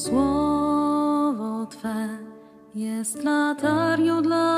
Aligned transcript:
Słowo 0.00 1.66
Twe 1.66 2.08
jest 2.74 3.24
latarnią 3.24 4.22
dla 4.22 4.49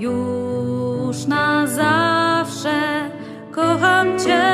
Już 0.00 1.26
na 1.26 1.66
zawsze 1.66 3.10
kocham 3.52 4.18
Cię. 4.18 4.49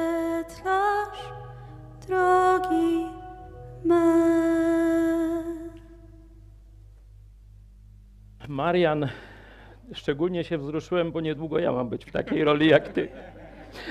drogi. 2.08 3.06
Marian, 8.48 9.08
szczególnie 9.92 10.44
się 10.44 10.58
wzruszyłem, 10.58 11.12
bo 11.12 11.20
niedługo 11.20 11.58
ja 11.58 11.72
mam 11.72 11.88
być 11.88 12.04
w 12.04 12.12
takiej 12.12 12.44
roli 12.44 12.68
jak 12.68 12.88
ty. 12.88 13.08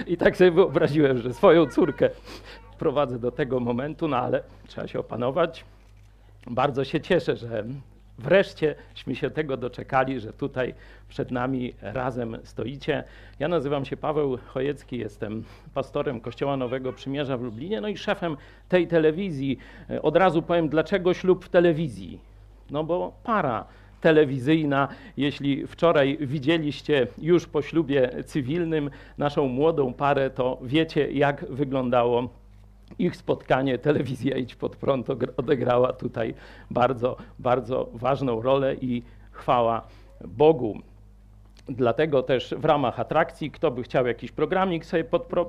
I 0.07 0.17
tak 0.17 0.37
sobie 0.37 0.51
wyobraziłem, 0.51 1.17
że 1.17 1.33
swoją 1.33 1.67
córkę 1.67 2.09
prowadzę 2.79 3.19
do 3.19 3.31
tego 3.31 3.59
momentu, 3.59 4.07
no 4.07 4.17
ale 4.17 4.43
trzeba 4.67 4.87
się 4.87 4.99
opanować. 4.99 5.65
Bardzo 6.47 6.83
się 6.83 7.01
cieszę, 7.01 7.35
że 7.35 7.65
wreszcieśmy 8.17 9.15
się 9.15 9.29
tego 9.29 9.57
doczekali, 9.57 10.19
że 10.19 10.33
tutaj 10.33 10.73
przed 11.09 11.31
nami 11.31 11.73
razem 11.81 12.37
stoicie. 12.43 13.03
Ja 13.39 13.47
nazywam 13.47 13.85
się 13.85 13.97
Paweł 13.97 14.37
Chojecki, 14.45 14.97
jestem 14.97 15.43
pastorem 15.73 16.21
Kościoła 16.21 16.57
Nowego 16.57 16.93
Przymierza 16.93 17.37
w 17.37 17.41
Lublinie, 17.41 17.81
no 17.81 17.87
i 17.87 17.97
szefem 17.97 18.37
tej 18.69 18.87
telewizji. 18.87 19.57
Od 20.01 20.17
razu 20.17 20.41
powiem, 20.41 20.69
dlaczego 20.69 21.13
ślub 21.13 21.45
w 21.45 21.49
telewizji? 21.49 22.19
No 22.71 22.83
bo 22.83 23.13
para 23.23 23.65
telewizyjna. 24.01 24.87
Jeśli 25.17 25.67
wczoraj 25.67 26.17
widzieliście 26.21 27.07
już 27.17 27.47
po 27.47 27.61
ślubie 27.61 28.23
cywilnym 28.25 28.89
naszą 29.17 29.47
młodą 29.47 29.93
parę, 29.93 30.29
to 30.29 30.59
wiecie, 30.61 31.11
jak 31.11 31.45
wyglądało 31.49 32.29
ich 32.99 33.15
spotkanie. 33.15 33.77
Telewizja 33.77 34.37
Idź 34.37 34.55
Pod 34.55 34.75
Prąd 34.75 35.07
odegrała 35.37 35.93
tutaj 35.93 36.33
bardzo, 36.71 37.17
bardzo 37.39 37.89
ważną 37.93 38.41
rolę 38.41 38.75
i 38.75 39.03
chwała 39.31 39.87
Bogu. 40.27 40.81
Dlatego 41.69 42.23
też 42.23 42.55
w 42.57 42.65
ramach 42.65 42.99
atrakcji, 42.99 43.51
kto 43.51 43.71
by 43.71 43.83
chciał 43.83 44.07
jakiś 44.07 44.31
programik 44.31 44.85
sobie 44.85 45.03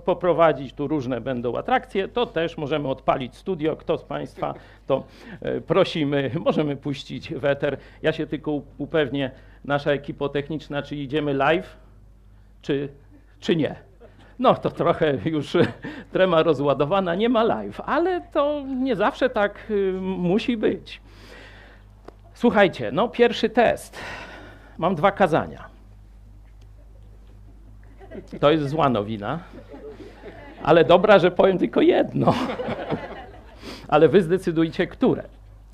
poprowadzić, 0.04 0.72
tu 0.72 0.88
różne 0.88 1.20
będą 1.20 1.56
atrakcje, 1.56 2.08
to 2.08 2.26
też 2.26 2.56
możemy 2.56 2.88
odpalić 2.88 3.36
studio. 3.36 3.76
Kto 3.76 3.98
z 3.98 4.04
Państwa, 4.04 4.54
to 4.86 5.04
e, 5.40 5.60
prosimy, 5.60 6.30
możemy 6.44 6.76
puścić 6.76 7.34
weter. 7.34 7.76
Ja 8.02 8.12
się 8.12 8.26
tylko 8.26 8.60
upewnię, 8.78 9.30
nasza 9.64 9.90
ekipa 9.92 10.28
techniczna, 10.28 10.82
czy 10.82 10.96
idziemy 10.96 11.34
live, 11.34 11.76
czy, 12.62 12.88
czy 13.40 13.56
nie. 13.56 13.76
No 14.38 14.54
to 14.54 14.70
trochę 14.70 15.14
już 15.24 15.56
trema 16.12 16.42
rozładowana, 16.42 17.14
nie 17.14 17.28
ma 17.28 17.42
live, 17.42 17.80
ale 17.80 18.20
to 18.20 18.62
nie 18.66 18.96
zawsze 18.96 19.30
tak 19.30 19.70
y, 19.70 19.92
musi 20.00 20.56
być. 20.56 21.00
Słuchajcie, 22.34 22.90
no 22.92 23.08
pierwszy 23.08 23.48
test. 23.48 23.98
Mam 24.78 24.94
dwa 24.94 25.12
kazania. 25.12 25.64
To 28.40 28.50
jest 28.50 28.68
zła 28.68 28.88
nowina, 28.88 29.38
ale 30.62 30.84
dobra, 30.84 31.18
że 31.18 31.30
powiem 31.30 31.58
tylko 31.58 31.80
jedno. 31.80 32.34
Ale 33.88 34.08
wy 34.08 34.22
zdecydujcie, 34.22 34.86
które. 34.86 35.22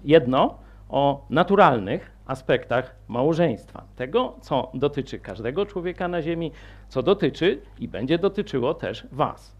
Jedno 0.05 0.59
o 0.89 1.27
naturalnych 1.31 2.12
aspektach 2.33 2.95
małżeństwa. 3.09 3.85
Tego, 3.97 4.37
co 4.41 4.71
dotyczy 4.75 5.19
każdego 5.19 5.67
człowieka 5.67 6.09
na 6.09 6.23
Ziemi, 6.23 6.53
co 6.89 7.03
dotyczy 7.03 7.61
i 7.79 7.89
będzie 7.89 8.19
dotyczyło 8.19 8.75
też 8.75 9.07
Was. 9.13 9.57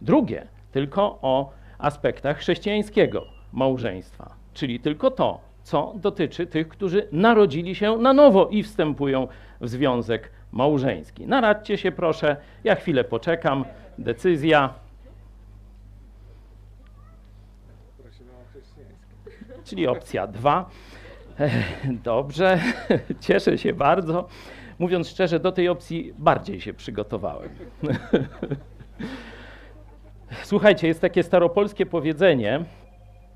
Drugie, 0.00 0.46
tylko 0.72 1.18
o 1.22 1.52
aspektach 1.78 2.38
chrześcijańskiego 2.38 3.24
małżeństwa, 3.52 4.34
czyli 4.54 4.80
tylko 4.80 5.10
to, 5.10 5.40
co 5.62 5.92
dotyczy 5.96 6.46
tych, 6.46 6.68
którzy 6.68 7.08
narodzili 7.12 7.74
się 7.74 7.96
na 7.96 8.12
nowo 8.12 8.48
i 8.48 8.62
wstępują 8.62 9.28
w 9.60 9.68
związek 9.68 10.30
małżeński. 10.52 11.26
Naradźcie 11.26 11.78
się 11.78 11.92
proszę, 11.92 12.36
ja 12.64 12.74
chwilę 12.74 13.04
poczekam. 13.04 13.64
Decyzja. 13.98 14.74
Czyli 19.64 19.86
opcja 19.86 20.26
dwa. 20.26 20.70
Dobrze, 22.04 22.60
cieszę 23.20 23.58
się 23.58 23.72
bardzo. 23.72 24.28
Mówiąc 24.78 25.08
szczerze, 25.08 25.40
do 25.40 25.52
tej 25.52 25.68
opcji 25.68 26.12
bardziej 26.18 26.60
się 26.60 26.74
przygotowałem. 26.74 27.48
Słuchajcie, 30.42 30.88
jest 30.88 31.00
takie 31.00 31.22
staropolskie 31.22 31.86
powiedzenie. 31.86 32.64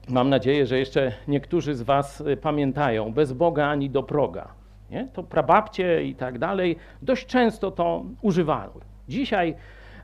Mam 0.08 0.28
nadzieję, 0.28 0.66
że 0.66 0.78
jeszcze 0.78 1.12
niektórzy 1.28 1.75
z 1.75 1.82
Was 1.82 2.20
y, 2.20 2.37
pamiętają: 2.37 3.12
bez 3.12 3.32
Boga 3.32 3.66
ani 3.66 3.90
do 3.90 4.02
proga. 4.02 4.49
Nie? 4.90 5.08
To 5.12 5.22
prababcie 5.22 6.04
i 6.04 6.14
tak 6.14 6.38
dalej 6.38 6.76
dość 7.02 7.26
często 7.26 7.70
to 7.70 8.04
używały. 8.22 8.81
Dzisiaj 9.08 9.54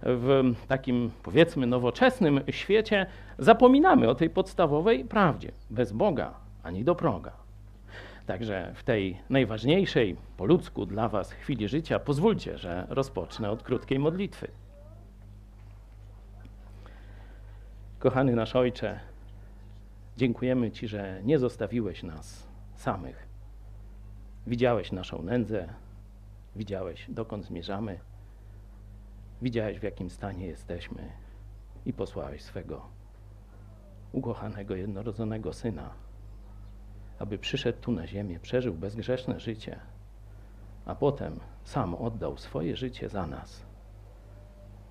w 0.02 0.54
takim 0.68 1.10
powiedzmy 1.22 1.66
nowoczesnym 1.66 2.40
świecie 2.50 3.06
zapominamy 3.38 4.08
o 4.08 4.14
tej 4.14 4.30
podstawowej 4.30 5.04
prawdzie. 5.04 5.52
Bez 5.70 5.92
Boga 5.92 6.34
ani 6.62 6.84
do 6.84 6.94
proga. 6.94 7.37
Także 8.28 8.72
w 8.74 8.84
tej 8.84 9.20
najważniejszej 9.30 10.16
po 10.36 10.44
ludzku 10.44 10.86
dla 10.86 11.08
Was 11.08 11.32
chwili 11.32 11.68
życia 11.68 11.98
pozwólcie, 11.98 12.58
że 12.58 12.86
rozpocznę 12.88 13.50
od 13.50 13.62
krótkiej 13.62 13.98
modlitwy. 13.98 14.50
Kochany 17.98 18.36
nasz 18.36 18.56
Ojcze, 18.56 19.00
dziękujemy 20.16 20.70
Ci, 20.70 20.88
że 20.88 21.20
nie 21.24 21.38
zostawiłeś 21.38 22.02
nas 22.02 22.48
samych. 22.74 23.28
Widziałeś 24.46 24.92
naszą 24.92 25.22
nędzę, 25.22 25.68
widziałeś 26.56 27.06
dokąd 27.08 27.44
zmierzamy, 27.44 27.98
widziałeś 29.42 29.78
w 29.78 29.82
jakim 29.82 30.10
stanie 30.10 30.46
jesteśmy 30.46 31.12
i 31.86 31.92
posłałeś 31.92 32.42
swego 32.42 32.86
ukochanego 34.12 34.76
jednorodzonego 34.76 35.52
syna 35.52 36.07
aby 37.18 37.38
przyszedł 37.38 37.78
tu 37.80 37.92
na 37.92 38.06
ziemię, 38.06 38.40
przeżył 38.40 38.74
bezgrzeszne 38.74 39.40
życie, 39.40 39.80
a 40.86 40.94
potem 40.94 41.40
sam 41.64 41.94
oddał 41.94 42.38
swoje 42.38 42.76
życie 42.76 43.08
za 43.08 43.26
nas. 43.26 43.62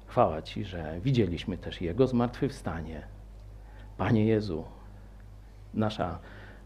Chwała 0.06 0.42
Ci, 0.42 0.66
że 0.66 1.00
widzieliśmy 1.02 1.58
też 1.58 1.82
Jego 1.82 2.08
zmartwychwstanie. 2.08 3.08
Panie 3.98 4.26
Jezu, 4.26 4.66
nasza 5.74 6.20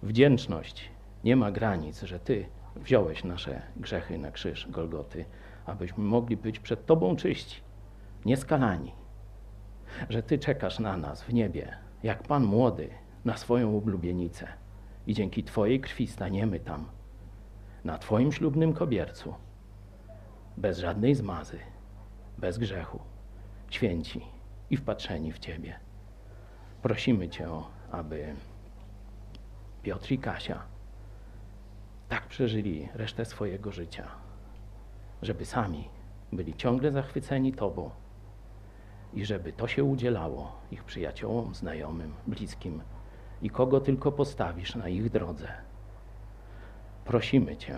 wdzięczność 0.04 0.92
nie 1.24 1.36
ma 1.36 1.52
granic, 1.52 2.02
że 2.02 2.20
Ty 2.20 2.46
wziąłeś 2.76 3.24
nasze 3.24 3.62
grzechy 3.78 4.18
na 4.18 4.32
krzyż 4.32 4.68
Golgoty, 4.70 5.26
abyśmy 5.66 6.04
mogli 6.04 6.38
być 6.38 6.60
przed 6.60 6.86
Tobą 6.86 7.16
czyści, 7.16 7.62
nieskalani. 8.26 8.92
Że 10.10 10.24
Ty 10.24 10.40
czekasz 10.40 10.80
na 10.80 10.98
nas 10.98 11.24
w 11.24 11.34
niebie, 11.34 11.78
jak 12.04 12.24
Pan 12.24 12.44
młody 12.44 12.90
na 13.26 13.38
swoją 13.38 13.72
ublubienicę 13.72 14.48
i 15.08 15.14
dzięki 15.14 15.44
Twojej 15.44 15.80
krwi 15.80 16.08
staniemy 16.08 16.60
tam, 16.60 16.86
na 17.84 17.98
Twoim 17.98 18.32
ślubnym 18.32 18.74
kobiercu, 18.74 19.34
bez 20.58 20.80
żadnej 20.80 21.16
zmazy, 21.16 21.60
bez 22.38 22.58
grzechu, 22.58 23.00
święci 23.70 24.22
i 24.70 24.78
wpatrzeni 24.78 25.32
w 25.32 25.40
Ciebie. 25.40 25.80
Prosimy 26.82 27.30
Cię, 27.30 27.48
aby 27.92 28.36
Piotr 29.84 30.12
i 30.12 30.18
Kasia 30.18 30.64
tak 32.10 32.28
przeżyli 32.28 32.90
resztę 32.94 33.26
swojego 33.26 33.72
życia, 33.72 34.08
żeby 35.22 35.46
sami 35.46 35.90
byli 36.32 36.56
ciągle 36.56 36.92
zachwyceni 36.92 37.54
Tobą 37.54 37.90
i 39.14 39.26
żeby 39.26 39.54
to 39.54 39.68
się 39.68 39.84
udzielało 39.84 40.56
ich 40.72 40.84
przyjaciołom, 40.84 41.56
znajomym, 41.56 42.14
bliskim, 42.28 42.82
i 43.42 43.50
kogo 43.50 43.80
tylko 43.80 44.12
postawisz 44.12 44.76
na 44.76 44.90
ich 44.90 45.10
drodze. 45.10 45.48
Prosimy 47.06 47.58
Cię 47.58 47.78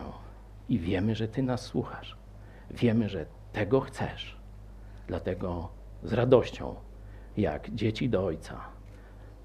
i 0.70 0.80
wiemy, 0.80 1.16
że 1.16 1.28
Ty 1.28 1.44
nas 1.44 1.62
słuchasz. 1.62 2.18
Wiemy, 2.72 3.10
że 3.10 3.26
tego 3.54 3.82
chcesz. 3.82 4.38
Dlatego 5.08 5.70
z 6.04 6.14
radością, 6.14 6.76
jak 7.38 7.70
dzieci 7.70 8.10
do 8.10 8.26
Ojca, 8.26 8.62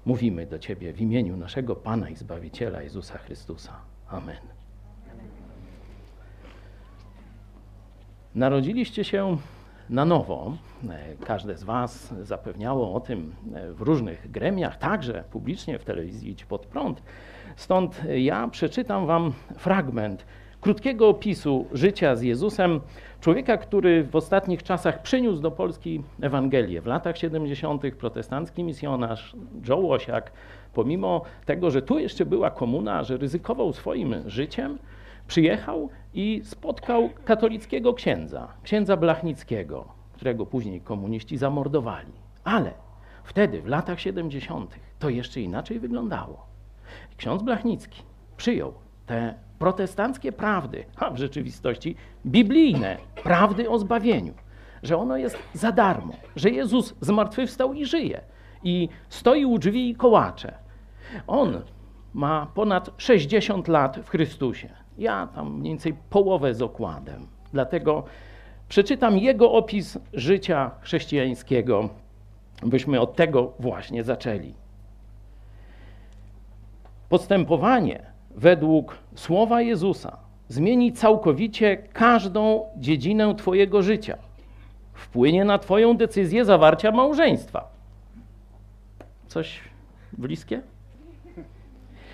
mówimy 0.05 0.45
do 0.45 0.59
Ciebie 0.59 0.93
w 0.93 1.01
imieniu 1.01 1.37
naszego 1.37 1.75
Pana 1.75 2.09
i 2.09 2.15
Zbawiciela 2.15 2.81
Jezusa 2.81 3.17
Chrystusa. 3.17 3.73
Amen. 4.07 4.37
Narodziliście 8.35 9.03
się 9.03 9.37
na 9.89 10.05
nowo. 10.05 10.53
E, 10.89 11.25
każde 11.25 11.57
z 11.57 11.63
Was 11.63 12.13
zapewniało 12.21 12.93
o 12.93 12.99
tym 12.99 13.35
e, 13.53 13.73
w 13.73 13.81
różnych 13.81 14.31
gremiach, 14.31 14.77
także 14.77 15.23
publicznie 15.31 15.79
w 15.79 15.85
telewizji 15.85 16.31
Idź 16.31 16.45
Pod 16.45 16.65
Prąd. 16.65 17.03
Stąd 17.55 18.01
ja 18.15 18.47
przeczytam 18.47 19.05
Wam 19.05 19.33
fragment 19.57 20.25
krótkiego 20.61 21.07
opisu 21.07 21.65
życia 21.71 22.15
z 22.15 22.21
Jezusem, 22.21 22.79
człowieka, 23.21 23.57
który 23.57 24.03
w 24.03 24.15
ostatnich 24.15 24.63
czasach 24.63 25.01
przyniósł 25.01 25.41
do 25.41 25.51
Polski 25.51 26.03
Ewangelię. 26.21 26.81
W 26.81 26.85
latach 26.85 27.17
70. 27.17 27.81
protestancki 27.97 28.63
misjonarz 28.63 29.35
Joe 29.69 29.77
Łosiak, 29.77 30.31
pomimo 30.73 31.21
tego, 31.45 31.71
że 31.71 31.81
tu 31.81 31.99
jeszcze 31.99 32.25
była 32.25 32.51
komuna, 32.51 33.03
że 33.03 33.17
ryzykował 33.17 33.73
swoim 33.73 34.15
życiem, 34.25 34.77
przyjechał 35.29 35.89
i 36.13 36.41
spotkał 36.43 37.09
katolickiego 37.25 37.93
księdza, 37.93 38.47
księdza 38.63 38.97
Blachnickiego, 38.97 39.85
którego 40.13 40.45
później 40.45 40.81
komuniści 40.81 41.37
zamordowali. 41.37 42.11
Ale 42.43 42.71
wtedy, 43.23 43.61
w 43.61 43.67
latach 43.67 43.99
70., 43.99 44.75
to 44.99 45.09
jeszcze 45.09 45.41
inaczej 45.41 45.79
wyglądało. 45.79 46.45
Ksiądz 47.17 47.43
Blachnicki 47.43 48.03
przyjął 48.37 48.73
te 49.05 49.33
protestanckie 49.59 50.31
prawdy, 50.31 50.85
a 50.95 51.09
w 51.09 51.17
rzeczywistości 51.17 51.95
biblijne 52.25 52.97
prawdy 53.23 53.69
o 53.69 53.79
zbawieniu, 53.79 54.33
że 54.83 54.97
ono 54.97 55.17
jest 55.17 55.37
za 55.53 55.71
darmo, 55.71 56.13
że 56.35 56.49
Jezus 56.49 56.95
zmartwychwstał 57.01 57.73
i 57.73 57.85
żyje 57.85 58.21
i 58.63 58.89
stoi 59.09 59.45
u 59.45 59.59
drzwi 59.59 59.89
i 59.89 59.95
kołacze. 59.95 60.57
On 61.27 61.61
ma 62.13 62.47
ponad 62.53 62.89
60 62.97 63.67
lat 63.67 63.99
w 64.03 64.09
Chrystusie. 64.09 64.69
Ja 64.99 65.27
tam 65.27 65.59
mniej 65.59 65.73
więcej 65.73 65.93
połowę 66.09 66.53
z 66.53 66.61
okładem. 66.61 67.27
Dlatego 67.53 68.03
przeczytam 68.69 69.17
jego 69.17 69.51
opis 69.51 69.97
życia 70.13 70.71
chrześcijańskiego, 70.81 71.89
byśmy 72.63 73.01
od 73.01 73.15
tego 73.15 73.53
właśnie 73.59 74.03
zaczęli. 74.03 74.53
Postępowanie 77.09 78.01
według 78.35 78.97
słowa 79.15 79.61
Jezusa 79.61 80.17
zmieni 80.47 80.93
całkowicie 80.93 81.77
każdą 81.77 82.65
dziedzinę 82.77 83.35
Twojego 83.35 83.81
życia. 83.81 84.17
Wpłynie 84.93 85.45
na 85.45 85.59
Twoją 85.59 85.97
decyzję 85.97 86.45
zawarcia 86.45 86.91
małżeństwa. 86.91 87.67
Coś 89.27 89.59
bliskie? 90.17 90.61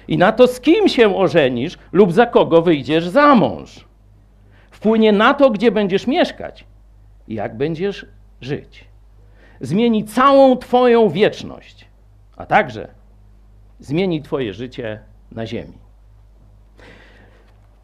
I 0.07 0.17
na 0.17 0.31
to, 0.31 0.47
z 0.47 0.59
kim 0.59 0.88
się 0.88 1.15
ożenisz 1.17 1.77
lub 1.91 2.13
za 2.13 2.25
kogo 2.25 2.62
wyjdziesz 2.62 3.07
za 3.07 3.35
mąż. 3.35 3.85
Wpłynie 4.71 5.12
na 5.12 5.33
to, 5.33 5.50
gdzie 5.50 5.71
będziesz 5.71 6.07
mieszkać 6.07 6.65
i 7.27 7.35
jak 7.35 7.57
będziesz 7.57 8.05
żyć. 8.41 8.85
Zmieni 9.62 10.03
całą 10.03 10.57
Twoją 10.57 11.09
wieczność, 11.09 11.88
a 12.38 12.45
także 12.45 12.88
zmieni 13.79 14.21
Twoje 14.21 14.53
życie 14.53 15.00
na 15.31 15.45
ziemi. 15.45 15.74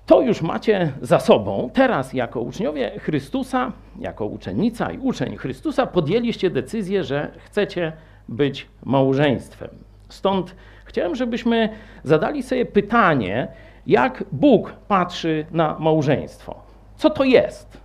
To 0.06 0.22
już 0.22 0.42
macie 0.42 0.92
za 1.02 1.20
sobą. 1.20 1.70
Teraz, 1.74 2.14
jako 2.14 2.42
uczniowie 2.42 3.00
Chrystusa, 3.00 3.72
jako 4.00 4.26
uczennica 4.26 4.92
i 4.92 4.98
uczeń 4.98 5.38
Chrystusa, 5.38 5.88
podjęliście 5.88 6.50
decyzję, 6.50 7.04
że 7.04 7.32
chcecie 7.46 7.94
być 8.30 8.68
małżeństwem. 8.84 9.70
Stąd 10.10 10.56
chciałem, 10.92 11.16
żebyśmy 11.16 11.70
zadali 12.04 12.44
sobie 12.44 12.66
pytanie, 12.66 13.48
jak 13.88 14.24
Bóg 14.32 14.74
patrzy 14.88 15.46
na 15.52 15.80
małżeństwo. 15.80 16.56
Co 16.96 17.10
to 17.10 17.24
jest? 17.24 17.78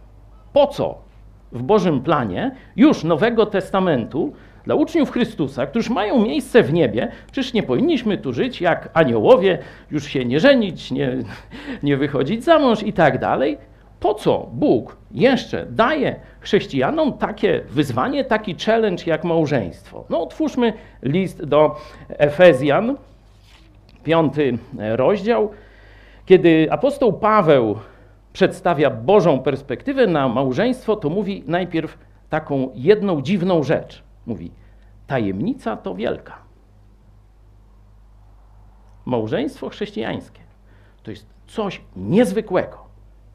Po 0.52 0.66
co 0.66 0.98
w 1.52 1.62
Bożym 1.62 2.00
planie 2.00 2.50
już 2.76 3.04
Nowego 3.04 3.46
Testamentu 3.46 4.32
dla 4.64 4.74
uczniów 4.74 5.10
Chrystusa, 5.10 5.66
którzy 5.66 5.92
mają 5.92 6.24
miejsce 6.24 6.62
w 6.62 6.72
niebie, 6.72 7.12
przecież 7.32 7.52
nie 7.52 7.62
powinniśmy 7.62 8.18
tu 8.18 8.32
żyć 8.32 8.60
jak 8.60 8.88
aniołowie, 8.94 9.58
już 9.90 10.04
się 10.04 10.24
nie 10.24 10.40
żenić, 10.40 10.90
nie, 10.90 11.16
nie 11.82 11.96
wychodzić 11.96 12.44
za 12.44 12.58
mąż 12.58 12.82
i 12.82 12.92
tak 12.92 13.18
dalej. 13.18 13.58
Po 14.00 14.14
co 14.14 14.48
Bóg 14.52 14.96
jeszcze 15.10 15.66
daje 15.66 16.20
chrześcijanom 16.40 17.18
takie 17.18 17.60
wyzwanie, 17.60 18.24
taki 18.24 18.54
challenge 18.54 19.04
jak 19.06 19.24
małżeństwo? 19.24 20.04
No, 20.10 20.22
otwórzmy 20.22 20.72
list 21.02 21.44
do 21.44 21.76
Efezjan, 22.08 22.96
piąty 24.04 24.58
rozdział. 24.78 25.50
Kiedy 26.26 26.68
apostoł 26.70 27.12
Paweł 27.12 27.78
przedstawia 28.32 28.90
Bożą 28.90 29.38
perspektywę 29.38 30.06
na 30.06 30.28
małżeństwo, 30.28 30.96
to 30.96 31.10
mówi 31.10 31.44
najpierw 31.46 31.98
taką 32.30 32.70
jedną 32.74 33.22
dziwną 33.22 33.62
rzecz. 33.62 34.02
Mówi, 34.26 34.50
tajemnica 35.06 35.76
to 35.76 35.94
wielka. 35.94 36.38
Małżeństwo 39.04 39.68
chrześcijańskie 39.68 40.40
to 41.02 41.10
jest 41.10 41.26
coś 41.46 41.80
niezwykłego, 41.96 42.85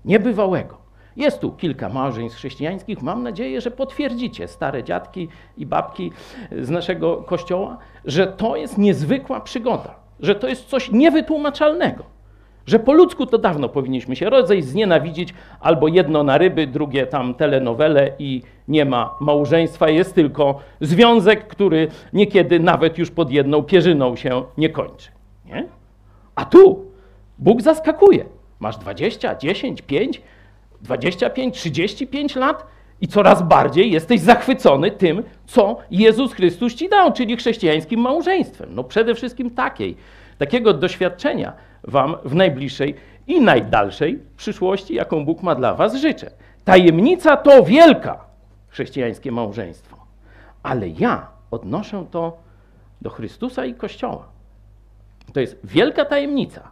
niebywałego. 0.06 0.82
Jest 1.16 1.40
tu 1.40 1.52
kilka 1.52 1.90
małżeństw 1.90 2.38
chrześcijańskich. 2.38 3.02
Mam 3.02 3.24
nadzieję, 3.24 3.62
że 3.62 3.72
potwierdzicie, 3.72 4.48
stare 4.48 4.84
dziadki 4.84 5.28
i 5.58 5.66
babki 5.66 6.12
z 6.52 6.70
naszego 6.70 7.18
kościoła, 7.18 7.78
że 8.06 8.28
to 8.28 8.56
jest 8.56 8.78
niezwykła 8.78 9.42
przygoda, 9.42 9.96
że 10.20 10.36
to 10.36 10.48
jest 10.48 10.66
coś 10.66 10.92
niewytłumaczalnego. 10.92 12.04
Że 12.66 12.80
po 12.80 12.94
ludzku 12.94 13.26
to 13.26 13.38
dawno 13.38 13.70
powinniśmy 13.70 14.16
się 14.16 14.30
rozejść, 14.30 14.68
znienawidzić 14.68 15.34
albo 15.60 15.88
jedno 15.88 16.24
na 16.24 16.38
ryby, 16.38 16.68
drugie 16.68 17.08
tam 17.08 17.34
telenowele 17.34 18.12
i 18.20 18.42
nie 18.68 18.86
ma 18.86 19.16
małżeństwa, 19.20 19.90
jest 19.90 20.16
tylko 20.16 20.60
związek, 20.82 21.48
który 21.48 21.88
niekiedy 22.14 22.60
nawet 22.60 22.98
już 22.98 23.12
pod 23.12 23.32
jedną 23.32 23.64
pierzyną 23.64 24.16
się 24.16 24.44
nie 24.58 24.70
kończy. 24.70 25.10
Nie? 25.46 25.68
A 26.36 26.46
tu 26.46 26.86
Bóg 27.40 27.62
zaskakuje. 27.62 28.26
Masz 28.62 28.78
20, 28.78 29.36
10, 29.36 29.82
5, 29.82 30.22
25, 30.82 31.56
35 31.56 32.36
lat 32.36 32.66
i 33.02 33.08
coraz 33.08 33.42
bardziej 33.42 33.92
jesteś 33.92 34.20
zachwycony 34.22 34.92
tym, 34.92 35.24
co 35.46 35.78
Jezus 35.92 36.34
Chrystus 36.34 36.76
ci 36.76 36.90
dał, 36.90 37.14
czyli 37.14 37.38
chrześcijańskim 37.38 38.00
małżeństwem. 38.00 38.76
No 38.76 38.84
przede 38.84 39.16
wszystkim 39.16 39.52
takiej, 39.52 39.98
takiego 40.38 40.74
doświadczenia 40.74 41.54
wam 41.84 42.16
w 42.26 42.36
najbliższej 42.36 42.96
i 43.28 43.42
najdalszej 43.42 44.20
przyszłości, 44.38 44.96
jaką 44.96 45.26
Bóg 45.26 45.44
ma 45.44 45.56
dla 45.56 45.74
was, 45.74 45.96
życzę. 45.96 46.32
Tajemnica 46.64 47.38
to 47.38 47.64
wielka, 47.64 48.26
chrześcijańskie 48.68 49.32
małżeństwo. 49.32 49.98
Ale 50.64 50.90
ja 50.90 51.28
odnoszę 51.52 52.06
to 52.12 52.38
do 53.02 53.10
Chrystusa 53.10 53.66
i 53.66 53.74
Kościoła. 53.74 54.28
To 55.34 55.40
jest 55.40 55.60
wielka 55.64 56.06
tajemnica 56.06 56.72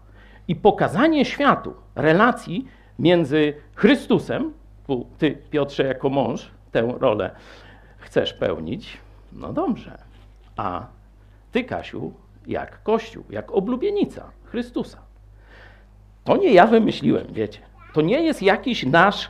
i 0.50 0.56
pokazanie 0.56 1.26
światu 1.26 1.74
relacji 1.96 2.68
między 3.00 3.54
Chrystusem, 3.76 4.54
tu 4.88 5.08
ty, 5.18 5.38
Piotrze, 5.50 5.84
jako 5.84 6.10
mąż 6.10 6.52
tę 6.72 6.94
rolę 7.00 7.32
chcesz 7.98 8.34
pełnić, 8.34 8.98
no 9.34 9.54
dobrze, 9.54 9.98
a 10.58 10.86
ty, 11.52 11.64
Kasiu, 11.64 12.14
jak 12.48 12.84
Kościół, 12.84 13.24
jak 13.30 13.52
oblubienica 13.52 14.32
Chrystusa. 14.46 14.98
To 16.24 16.38
nie 16.38 16.54
ja 16.54 16.68
wymyśliłem, 16.68 17.28
wiecie. 17.32 17.60
To 17.94 18.02
nie 18.02 18.22
jest 18.22 18.42
jakiś 18.42 18.86
nasz 18.86 19.30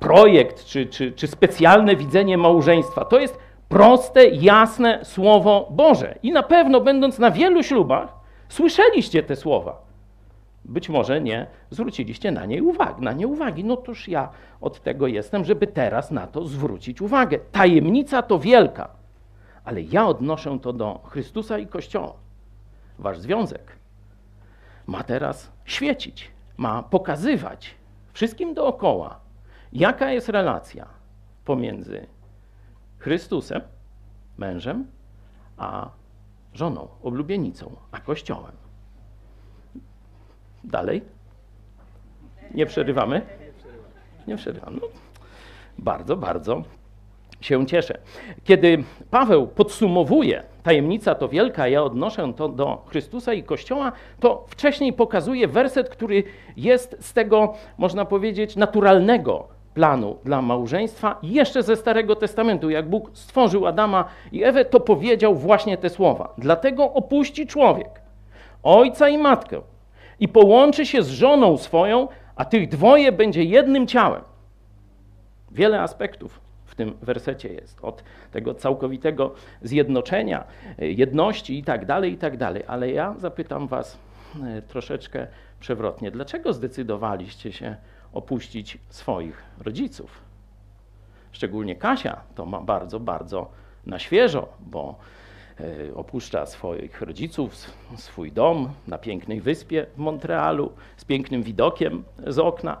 projekt 0.00 0.64
czy, 0.64 0.86
czy, 0.86 1.12
czy 1.12 1.26
specjalne 1.26 1.96
widzenie 1.96 2.38
małżeństwa. 2.38 3.04
To 3.04 3.18
jest 3.18 3.38
proste, 3.68 4.28
jasne 4.28 5.04
Słowo 5.04 5.68
Boże. 5.70 6.18
I 6.22 6.32
na 6.32 6.42
pewno, 6.42 6.80
będąc 6.80 7.18
na 7.18 7.30
wielu 7.30 7.62
ślubach, 7.62 8.08
słyszeliście 8.48 9.22
te 9.22 9.36
słowa. 9.36 9.83
Być 10.64 10.88
może 10.88 11.20
nie 11.20 11.46
zwróciliście 11.70 12.32
na 12.32 12.46
nie 12.46 12.62
uwagi. 12.62 13.02
Na 13.02 13.12
nie 13.12 13.26
uwagi. 13.26 13.64
No 13.64 13.76
toż 13.76 14.08
ja 14.08 14.28
od 14.60 14.82
tego 14.82 15.06
jestem, 15.06 15.44
żeby 15.44 15.66
teraz 15.66 16.10
na 16.10 16.26
to 16.26 16.46
zwrócić 16.46 17.02
uwagę. 17.02 17.38
Tajemnica 17.38 18.22
to 18.22 18.38
wielka, 18.38 18.88
ale 19.64 19.82
ja 19.82 20.06
odnoszę 20.06 20.58
to 20.62 20.72
do 20.72 21.00
Chrystusa 21.04 21.58
i 21.58 21.66
Kościoła. 21.66 22.12
Wasz 22.98 23.18
związek 23.18 23.76
ma 24.86 25.02
teraz 25.02 25.52
świecić, 25.64 26.30
ma 26.56 26.82
pokazywać 26.82 27.74
wszystkim 28.12 28.54
dookoła, 28.54 29.20
jaka 29.72 30.10
jest 30.10 30.28
relacja 30.28 30.86
pomiędzy 31.44 32.06
Chrystusem, 32.98 33.62
mężem, 34.38 34.86
a 35.56 35.90
żoną, 36.52 36.88
oblubienicą, 37.02 37.76
a 37.92 38.00
kościołem. 38.00 38.63
Dalej? 40.64 41.02
Nie 42.54 42.66
przerywamy? 42.66 43.22
Nie 44.26 44.36
przerywamy. 44.36 44.78
No, 44.80 44.88
bardzo, 45.78 46.16
bardzo 46.16 46.62
się 47.40 47.66
cieszę. 47.66 47.98
Kiedy 48.44 48.84
Paweł 49.10 49.46
podsumowuje, 49.46 50.42
tajemnica 50.62 51.14
to 51.14 51.28
wielka, 51.28 51.68
ja 51.68 51.82
odnoszę 51.82 52.32
to 52.36 52.48
do 52.48 52.84
Chrystusa 52.86 53.32
i 53.32 53.42
Kościoła, 53.42 53.92
to 54.20 54.44
wcześniej 54.48 54.92
pokazuje 54.92 55.48
werset, 55.48 55.88
który 55.88 56.22
jest 56.56 56.96
z 57.00 57.12
tego, 57.12 57.54
można 57.78 58.04
powiedzieć, 58.04 58.56
naturalnego 58.56 59.48
planu 59.74 60.18
dla 60.24 60.42
małżeństwa 60.42 61.18
jeszcze 61.22 61.62
ze 61.62 61.76
Starego 61.76 62.16
Testamentu. 62.16 62.70
Jak 62.70 62.88
Bóg 62.88 63.10
stworzył 63.12 63.66
Adama 63.66 64.04
i 64.32 64.44
Ewę, 64.44 64.64
to 64.64 64.80
powiedział 64.80 65.34
właśnie 65.34 65.78
te 65.78 65.90
słowa. 65.90 66.34
Dlatego 66.38 66.92
opuści 66.92 67.46
człowiek 67.46 68.00
ojca 68.62 69.08
i 69.08 69.18
matkę 69.18 69.60
i 70.20 70.28
połączy 70.28 70.86
się 70.86 71.02
z 71.02 71.08
żoną 71.08 71.56
swoją, 71.56 72.08
a 72.36 72.44
tych 72.44 72.68
dwoje 72.68 73.12
będzie 73.12 73.44
jednym 73.44 73.86
ciałem. 73.86 74.22
Wiele 75.50 75.80
aspektów 75.80 76.40
w 76.66 76.74
tym 76.74 76.94
wersecie 77.02 77.48
jest. 77.48 77.78
Od 77.82 78.02
tego 78.32 78.54
całkowitego 78.54 79.34
zjednoczenia, 79.62 80.44
e, 80.78 80.90
jedności 80.90 81.58
i 81.58 81.64
tak 81.64 81.86
dalej, 81.86 82.12
i 82.12 82.16
tak 82.16 82.36
dalej. 82.36 82.62
Ale 82.66 82.90
ja 82.90 83.14
zapytam 83.18 83.66
Was 83.66 83.98
e, 84.44 84.62
troszeczkę 84.62 85.26
przewrotnie. 85.60 86.10
Dlaczego 86.10 86.52
zdecydowaliście 86.52 87.52
się 87.52 87.76
opuścić 88.12 88.78
swoich 88.88 89.42
rodziców? 89.60 90.22
Szczególnie 91.32 91.76
Kasia 91.76 92.20
to 92.34 92.46
ma 92.46 92.60
bardzo, 92.60 93.00
bardzo 93.00 93.50
na 93.86 93.98
świeżo, 93.98 94.48
bo 94.60 94.98
opuszcza 95.94 96.46
swoich 96.46 97.02
rodziców, 97.02 97.54
swój 97.96 98.32
dom 98.32 98.68
na 98.86 98.98
pięknej 98.98 99.40
wyspie 99.40 99.86
w 99.94 99.98
Montrealu 99.98 100.72
z 100.96 101.04
pięknym 101.04 101.42
widokiem 101.42 102.04
z 102.26 102.38
okna. 102.38 102.78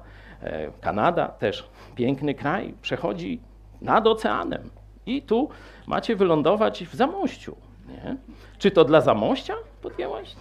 Kanada 0.80 1.28
też 1.28 1.68
piękny 1.94 2.34
kraj, 2.34 2.74
przechodzi 2.82 3.40
nad 3.82 4.06
oceanem. 4.06 4.70
I 5.06 5.22
tu 5.22 5.48
macie 5.86 6.16
wylądować 6.16 6.84
w 6.84 6.94
Zamościu. 6.94 7.56
Nie? 7.88 8.16
Czy 8.58 8.70
to 8.70 8.84
dla 8.84 9.00
Zamościa 9.00 9.54
podjęłaś? 9.82 10.36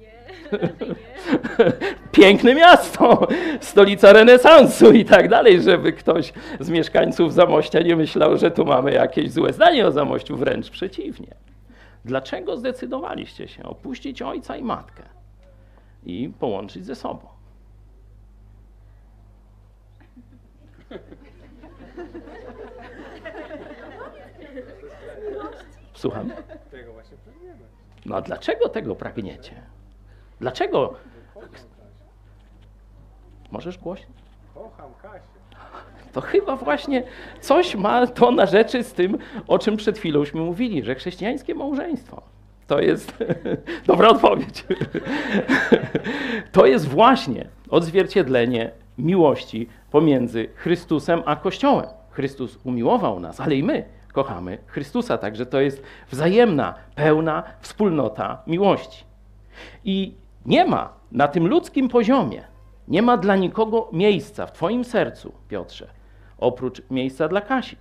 Nie. 0.00 0.12
Piękne 2.12 2.54
miasto, 2.54 3.28
stolica 3.60 4.12
renesansu 4.12 4.92
i 4.92 5.04
tak 5.04 5.28
dalej, 5.28 5.62
żeby 5.62 5.92
ktoś 5.92 6.32
z 6.60 6.70
mieszkańców 6.70 7.34
Zamościa 7.34 7.80
nie 7.80 7.96
myślał, 7.96 8.36
że 8.36 8.50
tu 8.50 8.64
mamy 8.64 8.92
jakieś 8.92 9.32
złe 9.32 9.52
zdanie 9.52 9.86
o 9.86 9.92
Zamościu, 9.92 10.36
wręcz 10.36 10.70
przeciwnie. 10.70 11.47
Dlaczego 12.08 12.56
zdecydowaliście 12.56 13.48
się 13.48 13.62
opuścić 13.62 14.22
ojca 14.22 14.56
i 14.56 14.62
matkę 14.62 15.02
i 16.02 16.28
połączyć 16.38 16.86
ze 16.86 16.94
sobą? 16.94 17.28
Słucham? 25.94 26.32
Tego 26.70 26.92
właśnie 26.92 27.16
pragniemy. 27.16 27.64
No 28.06 28.16
a 28.16 28.20
dlaczego 28.20 28.68
tego 28.68 28.94
pragniecie? 28.96 29.62
Dlaczego? 30.40 30.94
Możesz 33.50 33.78
głośno? 33.78 34.14
Kocham 34.54 34.94
Kasię. 35.02 35.37
To 36.18 36.22
chyba 36.22 36.56
właśnie 36.56 37.02
coś 37.40 37.74
ma 37.74 38.06
to 38.06 38.30
na 38.30 38.46
rzeczy 38.46 38.82
z 38.82 38.92
tym, 38.92 39.18
o 39.46 39.58
czym 39.58 39.76
przed 39.76 39.98
chwiląśmy 39.98 40.40
mówili, 40.40 40.84
że 40.84 40.94
chrześcijańskie 40.94 41.54
małżeństwo 41.54 42.22
to 42.66 42.80
jest 42.80 43.12
dobra 43.86 44.08
odpowiedź. 44.08 44.64
to 46.52 46.66
jest 46.66 46.88
właśnie 46.88 47.48
odzwierciedlenie 47.70 48.70
miłości 48.98 49.68
pomiędzy 49.90 50.48
Chrystusem 50.54 51.22
a 51.26 51.36
Kościołem. 51.36 51.86
Chrystus 52.10 52.58
umiłował 52.64 53.20
nas, 53.20 53.40
ale 53.40 53.54
i 53.54 53.62
my 53.62 53.84
kochamy 54.12 54.58
Chrystusa, 54.66 55.18
także 55.18 55.46
to 55.46 55.60
jest 55.60 55.82
wzajemna, 56.10 56.74
pełna 56.94 57.42
wspólnota 57.60 58.42
miłości. 58.46 59.04
I 59.84 60.14
nie 60.46 60.64
ma 60.64 60.92
na 61.12 61.28
tym 61.28 61.46
ludzkim 61.46 61.88
poziomie, 61.88 62.42
nie 62.88 63.02
ma 63.02 63.16
dla 63.16 63.36
nikogo 63.36 63.88
miejsca 63.92 64.46
w 64.46 64.52
Twoim 64.52 64.84
sercu, 64.84 65.32
Piotrze, 65.48 65.97
oprócz 66.38 66.82
miejsca 66.90 67.28
dla 67.28 67.40
Kasi. 67.40 67.76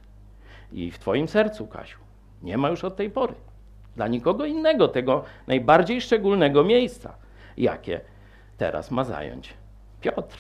I 0.71 0.91
w 0.91 0.99
Twoim 0.99 1.27
sercu, 1.27 1.67
Kasiu, 1.67 1.99
nie 2.43 2.57
ma 2.57 2.69
już 2.69 2.83
od 2.83 2.95
tej 2.95 3.09
pory 3.09 3.33
dla 3.97 4.07
nikogo 4.07 4.45
innego 4.45 4.87
tego 4.87 5.23
najbardziej 5.47 6.01
szczególnego 6.01 6.63
miejsca, 6.63 7.13
jakie 7.57 8.01
teraz 8.57 8.91
ma 8.91 9.03
zająć 9.03 9.53
Piotr. 10.01 10.37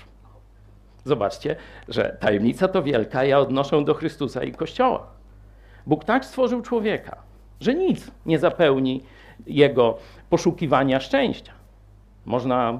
Zobaczcie, 1.05 1.55
że 1.87 2.17
tajemnica 2.19 2.67
to 2.67 2.83
wielka, 2.83 3.23
ja 3.23 3.39
odnoszę 3.39 3.83
do 3.83 3.93
Chrystusa 3.93 4.43
i 4.43 4.51
Kościoła. 4.51 5.07
Bóg 5.85 6.03
tak 6.03 6.25
stworzył 6.25 6.61
człowieka, 6.61 7.17
że 7.59 7.75
nic 7.75 8.11
nie 8.25 8.39
zapełni 8.39 9.03
jego 9.47 9.97
poszukiwania 10.29 10.99
szczęścia. 10.99 11.51
Można 12.25 12.79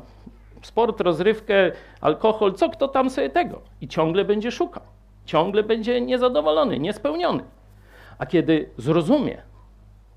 sport, 0.61 1.01
rozrywkę, 1.01 1.71
alkohol, 2.01 2.53
co 2.53 2.69
kto 2.69 2.87
tam 2.87 3.09
sobie 3.09 3.29
tego. 3.29 3.61
I 3.81 3.87
ciągle 3.87 4.25
będzie 4.25 4.51
szukał. 4.51 4.83
Ciągle 5.27 5.63
będzie 5.63 6.01
niezadowolony, 6.01 6.79
niespełniony. 6.79 7.43
A 8.19 8.25
kiedy 8.25 8.69
zrozumie, 8.77 9.41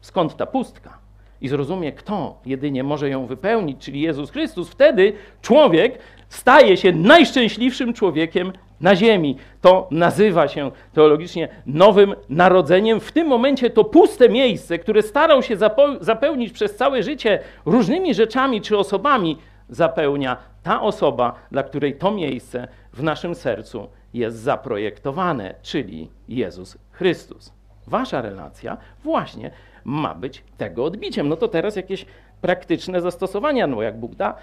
skąd 0.00 0.36
ta 0.36 0.46
pustka 0.46 0.98
i 1.40 1.48
zrozumie, 1.48 1.92
kto 1.92 2.40
jedynie 2.46 2.84
może 2.84 3.08
ją 3.08 3.26
wypełnić, 3.26 3.84
czyli 3.84 4.00
Jezus 4.00 4.30
Chrystus, 4.30 4.70
wtedy 4.70 5.12
człowiek 5.42 5.98
staje 6.28 6.76
się 6.76 6.92
najszczęśliwszym 6.92 7.94
człowiekiem 7.94 8.52
na 8.80 8.96
ziemi. 8.96 9.36
To 9.60 9.88
nazywa 9.90 10.48
się 10.48 10.70
teologicznie 10.92 11.48
nowym 11.66 12.14
narodzeniem. 12.28 13.00
W 13.00 13.12
tym 13.12 13.26
momencie 13.26 13.70
to 13.70 13.84
puste 13.84 14.28
miejsce, 14.28 14.78
które 14.78 15.02
starał 15.02 15.42
się 15.42 15.56
zapełnić 16.00 16.52
przez 16.52 16.76
całe 16.76 17.02
życie 17.02 17.38
różnymi 17.66 18.14
rzeczami 18.14 18.60
czy 18.60 18.78
osobami, 18.78 19.38
zapełnia 19.70 20.36
ta 20.62 20.82
osoba, 20.82 21.34
dla 21.50 21.62
której 21.62 21.96
to 21.96 22.10
miejsce 22.10 22.68
w 22.92 23.02
naszym 23.02 23.34
sercu 23.34 23.88
jest 24.14 24.36
zaprojektowane, 24.36 25.54
czyli 25.62 26.10
Jezus 26.28 26.78
Chrystus. 26.90 27.52
Wasza 27.86 28.22
relacja 28.22 28.76
właśnie 29.04 29.50
ma 29.84 30.14
być 30.14 30.44
tego 30.56 30.84
odbiciem. 30.84 31.28
No 31.28 31.36
to 31.36 31.48
teraz 31.48 31.76
jakieś 31.76 32.06
praktyczne 32.40 33.00
zastosowania, 33.00 33.66
no 33.66 33.82
jak 33.82 34.00
Bóg 34.00 34.14
da, 34.14 34.34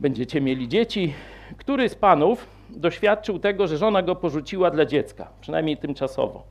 będziecie 0.00 0.40
mieli 0.40 0.68
dzieci. 0.68 1.14
Który 1.56 1.88
z 1.88 1.94
panów 1.94 2.46
doświadczył 2.70 3.38
tego, 3.38 3.66
że 3.66 3.78
żona 3.78 4.02
go 4.02 4.16
porzuciła 4.16 4.70
dla 4.70 4.84
dziecka, 4.84 5.28
przynajmniej 5.40 5.76
tymczasowo? 5.76 6.42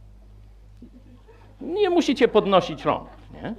Nie 1.62 1.90
musicie 1.90 2.28
podnosić 2.28 2.86
rąk, 2.86 3.10
nie? 3.34 3.56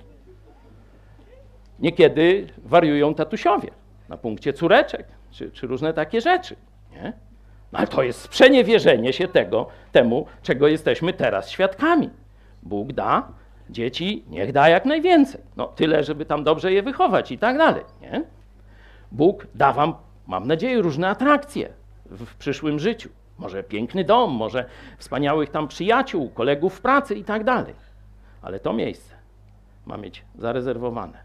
Niekiedy 1.81 2.47
wariują 2.65 3.15
tatusiowie 3.15 3.71
na 4.09 4.17
punkcie 4.17 4.53
córeczek, 4.53 5.07
czy, 5.31 5.51
czy 5.51 5.67
różne 5.67 5.93
takie 5.93 6.21
rzeczy, 6.21 6.57
nie? 6.93 7.13
No 7.73 7.79
ale 7.79 7.87
to 7.89 8.03
jest 8.03 8.21
sprzeniewierzenie 8.21 9.13
się 9.13 9.29
tego, 9.29 9.67
temu, 9.93 10.27
czego 10.43 10.69
jesteśmy 10.69 11.13
teraz 11.13 11.51
świadkami. 11.51 12.11
Bóg 12.63 12.93
da, 12.93 13.29
dzieci 13.71 14.25
niech 14.29 14.53
da 14.53 14.69
jak 14.69 14.85
najwięcej. 14.85 15.41
No 15.57 15.67
tyle, 15.67 16.05
żeby 16.05 16.25
tam 16.25 16.45
dobrze 16.45 16.73
je 16.73 16.83
wychować 16.83 17.33
i 17.33 17.39
tak 17.39 17.59
dalej, 17.59 17.85
nie? 18.01 18.25
Bóg 19.13 19.47
da 19.55 19.73
wam, 19.73 19.95
mam 20.27 20.47
nadzieję, 20.47 20.83
różne 20.83 21.09
atrakcje 21.09 21.69
w, 22.07 22.37
przyszłym 22.37 22.79
życiu. 22.79 23.11
Może 23.39 23.63
piękny 23.63 24.05
dom, 24.05 24.31
może 24.33 24.65
wspaniałych 24.99 25.51
tam 25.51 25.69
przyjaciół, 25.69 26.31
kolegów 26.31 26.75
w 26.75 26.81
pracy 26.81 27.15
i 27.15 27.25
tak 27.25 27.45
dalej. 27.45 27.75
Ale 28.43 28.61
to 28.61 28.73
miejsce 28.73 29.15
ma 29.87 29.97
mieć 29.97 30.25
zarezerwowane. 30.39 31.19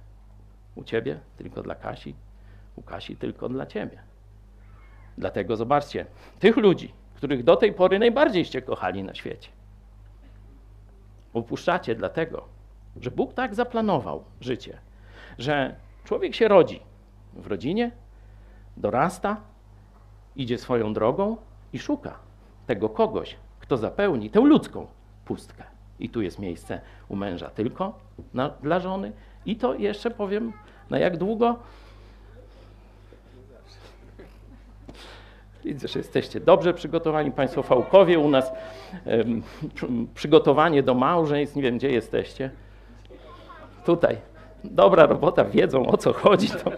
U 0.76 0.84
ciebie 0.84 1.20
tylko 1.38 1.62
dla 1.62 1.76
Kasi, 1.76 2.15
u 2.76 2.82
Kasi 2.82 3.16
tylko 3.16 3.50
dla 3.50 3.66
ciebie. 3.66 4.04
Dlatego 5.18 5.56
zobaczcie, 5.56 6.06
tych 6.40 6.58
ludzi, 6.58 6.94
których 7.16 7.44
do 7.44 7.56
tej 7.56 7.74
pory 7.74 8.00
najbardziejście 8.00 8.62
kochali 8.62 9.04
na 9.04 9.14
świecie, 9.14 9.50
Upuszczacie 11.34 11.96
dlatego, 11.96 12.46
że 13.02 13.12
Bóg 13.12 13.34
tak 13.34 13.56
zaplanował 13.56 14.24
życie, 14.42 14.78
że 15.38 15.76
człowiek 16.04 16.36
się 16.36 16.48
rodzi 16.48 16.80
w 17.34 17.48
rodzinie, 17.48 17.92
dorasta, 18.78 19.38
idzie 20.36 20.58
swoją 20.58 20.94
drogą 20.94 21.38
i 21.74 21.80
szuka 21.80 22.20
tego 22.68 22.90
kogoś, 22.90 23.36
kto 23.60 23.78
zapełni 23.78 24.30
tę 24.30 24.40
ludzką 24.40 24.88
pustkę. 25.26 25.64
I 26.00 26.10
tu 26.10 26.22
jest 26.22 26.40
miejsce 26.40 26.82
u 27.10 27.16
męża 27.16 27.50
tylko 27.50 28.00
na, 28.34 28.50
dla 28.50 28.80
żony. 28.80 29.12
I 29.46 29.56
to 29.56 29.74
jeszcze 29.74 30.12
powiem, 30.12 30.54
na 30.90 31.00
jak 31.00 31.18
długo? 31.18 31.60
Widzę, 35.65 35.88
że 35.88 36.00
jesteście 36.00 36.39
dobrze 36.39 36.74
przygotowani. 36.74 37.32
Państwo 37.32 37.63
Fałkowie 37.63 38.19
u 38.19 38.30
nas 38.30 38.52
przygotowanie 40.15 40.84
do 40.84 40.93
małżeństw. 40.93 41.56
Nie 41.56 41.62
wiem, 41.62 41.78
gdzie 41.78 41.89
jesteście. 41.89 42.50
Tutaj. 43.86 44.17
Dobra 44.63 45.06
robota, 45.06 45.45
wiedzą 45.45 45.88
o 45.88 45.97
co 45.97 46.13
chodzi, 46.13 46.50
to, 46.50 46.71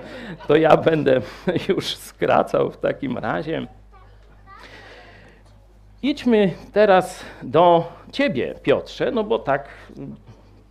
to 0.47 0.55
ja 0.55 0.77
będę 0.77 1.21
już 1.69 1.95
skracał 1.95 2.71
w 2.71 2.77
takim 2.77 3.17
razie. 3.17 3.67
Idźmy 6.01 6.51
teraz 6.73 7.25
do 7.43 7.91
ciebie, 8.11 8.55
Piotrze, 8.63 9.11
no 9.11 9.23
bo 9.23 9.39
tak 9.39 9.69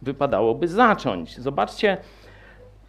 wypadałoby 0.03 0.69
zacząć. 0.69 1.39
Zobaczcie, 1.39 1.97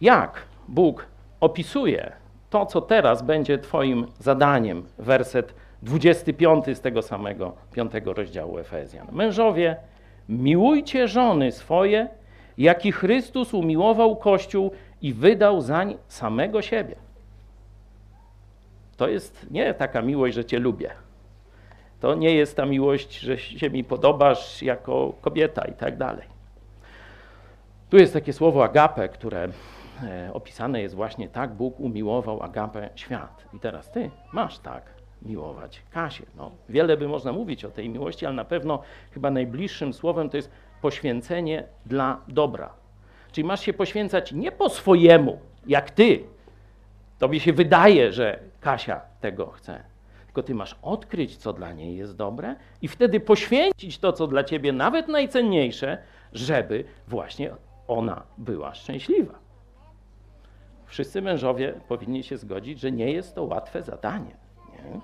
jak 0.00 0.42
Bóg 0.68 1.06
opisuje 1.40 2.12
to, 2.54 2.66
co 2.66 2.80
teraz 2.80 3.22
będzie 3.22 3.58
Twoim 3.58 4.06
zadaniem. 4.18 4.82
Werset 4.98 5.54
25 5.82 6.64
z 6.74 6.80
tego 6.80 7.02
samego 7.02 7.52
piątego 7.72 8.12
rozdziału 8.12 8.58
Efezjan. 8.58 9.06
Mężowie, 9.12 9.76
miłujcie 10.28 11.08
żony 11.08 11.52
swoje, 11.52 12.08
jaki 12.58 12.92
Chrystus 12.92 13.54
umiłował 13.54 14.16
Kościół 14.16 14.70
i 15.02 15.12
wydał 15.12 15.60
zań 15.60 15.96
samego 16.08 16.62
siebie. 16.62 16.96
To 18.96 19.08
jest 19.08 19.46
nie 19.50 19.74
taka 19.74 20.02
miłość, 20.02 20.34
że 20.34 20.44
Cię 20.44 20.58
lubię. 20.58 20.90
To 22.00 22.14
nie 22.14 22.34
jest 22.34 22.56
ta 22.56 22.66
miłość, 22.66 23.18
że 23.18 23.38
się 23.38 23.70
mi 23.70 23.84
podobasz 23.84 24.62
jako 24.62 25.12
kobieta 25.20 25.64
i 25.64 25.72
tak 25.72 25.96
dalej. 25.96 26.26
Tu 27.90 27.96
jest 27.96 28.12
takie 28.12 28.32
słowo 28.32 28.64
agape, 28.64 29.08
które 29.08 29.48
opisane 30.32 30.82
jest 30.82 30.94
właśnie 30.94 31.28
tak, 31.28 31.54
Bóg 31.54 31.80
umiłował 31.80 32.42
Agapę 32.42 32.90
świat. 32.94 33.44
I 33.52 33.60
teraz 33.60 33.90
ty 33.90 34.10
masz 34.32 34.58
tak 34.58 34.94
miłować 35.22 35.82
Kasię. 35.90 36.26
No, 36.36 36.50
wiele 36.68 36.96
by 36.96 37.08
można 37.08 37.32
mówić 37.32 37.64
o 37.64 37.70
tej 37.70 37.88
miłości, 37.88 38.26
ale 38.26 38.34
na 38.34 38.44
pewno 38.44 38.82
chyba 39.10 39.30
najbliższym 39.30 39.92
słowem 39.92 40.30
to 40.30 40.36
jest 40.36 40.50
poświęcenie 40.80 41.64
dla 41.86 42.20
dobra. 42.28 42.72
Czyli 43.32 43.46
masz 43.46 43.60
się 43.60 43.72
poświęcać 43.72 44.32
nie 44.32 44.52
po 44.52 44.68
swojemu, 44.68 45.38
jak 45.66 45.90
ty. 45.90 46.24
Tobie 47.18 47.40
się 47.40 47.52
wydaje, 47.52 48.12
że 48.12 48.38
Kasia 48.60 49.00
tego 49.20 49.46
chce. 49.46 49.84
Tylko 50.26 50.42
ty 50.42 50.54
masz 50.54 50.78
odkryć, 50.82 51.36
co 51.36 51.52
dla 51.52 51.72
niej 51.72 51.96
jest 51.96 52.16
dobre 52.16 52.56
i 52.82 52.88
wtedy 52.88 53.20
poświęcić 53.20 53.98
to, 53.98 54.12
co 54.12 54.26
dla 54.26 54.44
ciebie 54.44 54.72
nawet 54.72 55.08
najcenniejsze, 55.08 55.98
żeby 56.32 56.84
właśnie 57.08 57.50
ona 57.88 58.22
była 58.38 58.74
szczęśliwa 58.74 59.43
wszyscy 60.94 61.22
mężowie 61.22 61.74
powinni 61.88 62.22
się 62.22 62.36
zgodzić, 62.36 62.80
że 62.80 62.92
nie 62.92 63.12
jest 63.12 63.34
to 63.34 63.44
łatwe 63.44 63.82
zadanie. 63.82 64.36
Nie? 64.72 65.00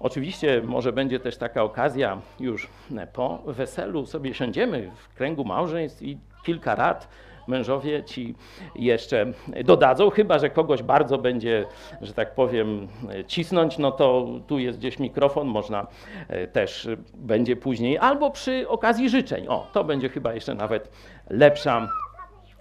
Oczywiście 0.00 0.62
może 0.64 0.92
będzie 0.92 1.20
też 1.20 1.36
taka 1.36 1.62
okazja 1.62 2.20
już 2.40 2.68
po 3.12 3.38
weselu 3.46 4.06
sobie 4.06 4.34
siądziemy 4.34 4.90
w 4.96 5.14
kręgu 5.14 5.44
małżeństw 5.44 6.02
i 6.02 6.18
kilka 6.44 6.74
rad 6.74 7.08
mężowie 7.48 8.04
ci 8.04 8.34
jeszcze 8.74 9.26
dodadzą, 9.64 10.10
chyba 10.10 10.38
że 10.38 10.50
kogoś 10.50 10.82
bardzo 10.82 11.18
będzie, 11.18 11.66
że 12.00 12.14
tak 12.14 12.34
powiem, 12.34 12.88
cisnąć, 13.26 13.78
no 13.78 13.92
to 13.92 14.26
tu 14.46 14.58
jest 14.58 14.78
gdzieś 14.78 14.98
mikrofon, 14.98 15.46
można 15.46 15.86
e, 16.28 16.46
też 16.46 16.88
będzie 17.14 17.56
później, 17.56 17.98
albo 17.98 18.30
przy 18.30 18.68
okazji 18.68 19.10
życzeń. 19.10 19.48
O, 19.48 19.66
to 19.72 19.84
będzie 19.84 20.08
chyba 20.08 20.34
jeszcze 20.34 20.54
nawet 20.54 20.90
lepsza, 21.30 21.88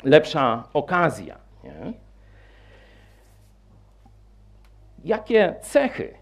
lepsza 0.04 0.64
okazja. 0.74 1.38
Nie? 1.64 2.07
Jakie 5.06 5.56
cechy 5.62 6.14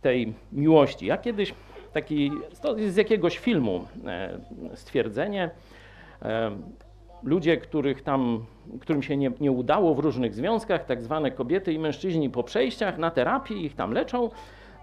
tej 0.00 0.34
miłości? 0.52 1.06
Ja 1.06 1.18
kiedyś 1.18 1.54
taki, 1.92 2.32
to 2.62 2.76
jest 2.76 2.94
z 2.94 2.96
jakiegoś 2.96 3.38
filmu 3.38 3.84
e, 4.06 4.38
stwierdzenie, 4.74 5.50
e, 6.22 6.50
ludzie, 7.22 7.56
których 7.56 8.02
tam, 8.02 8.44
którym 8.80 9.02
się 9.02 9.16
nie, 9.16 9.30
nie 9.40 9.52
udało 9.52 9.94
w 9.94 9.98
różnych 9.98 10.34
związkach, 10.34 10.84
tak 10.84 11.02
zwane 11.02 11.30
kobiety 11.30 11.72
i 11.72 11.78
mężczyźni 11.78 12.30
po 12.30 12.42
przejściach 12.42 12.98
na 12.98 13.10
terapii, 13.10 13.64
ich 13.64 13.74
tam 13.74 13.92
leczą, 13.92 14.30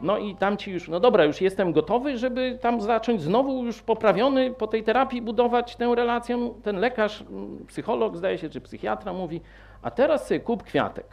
no 0.02 0.18
i 0.18 0.36
tam 0.36 0.58
ci 0.58 0.72
już, 0.72 0.90
no 0.90 1.00
dobra, 1.00 1.24
już 1.24 1.42
jestem 1.42 1.72
gotowy, 1.72 2.18
żeby 2.18 2.60
tam 2.62 2.82
zacząć 2.82 3.22
znowu 3.22 3.64
już 3.64 3.82
poprawiony 3.82 4.54
po 4.54 4.68
tej 4.68 4.84
terapii 4.84 5.22
budować 5.22 5.76
tę 5.76 5.96
relację. 5.96 6.54
Ten 6.64 6.80
lekarz, 6.80 7.24
psycholog 7.68 8.18
zdaje 8.18 8.38
się, 8.38 8.50
czy 8.50 8.62
psychiatra 8.62 9.14
mówi, 9.14 9.42
a 9.82 9.92
teraz 9.92 10.28
sobie 10.28 10.40
kup 10.40 10.64
kwiatek. 10.64 11.06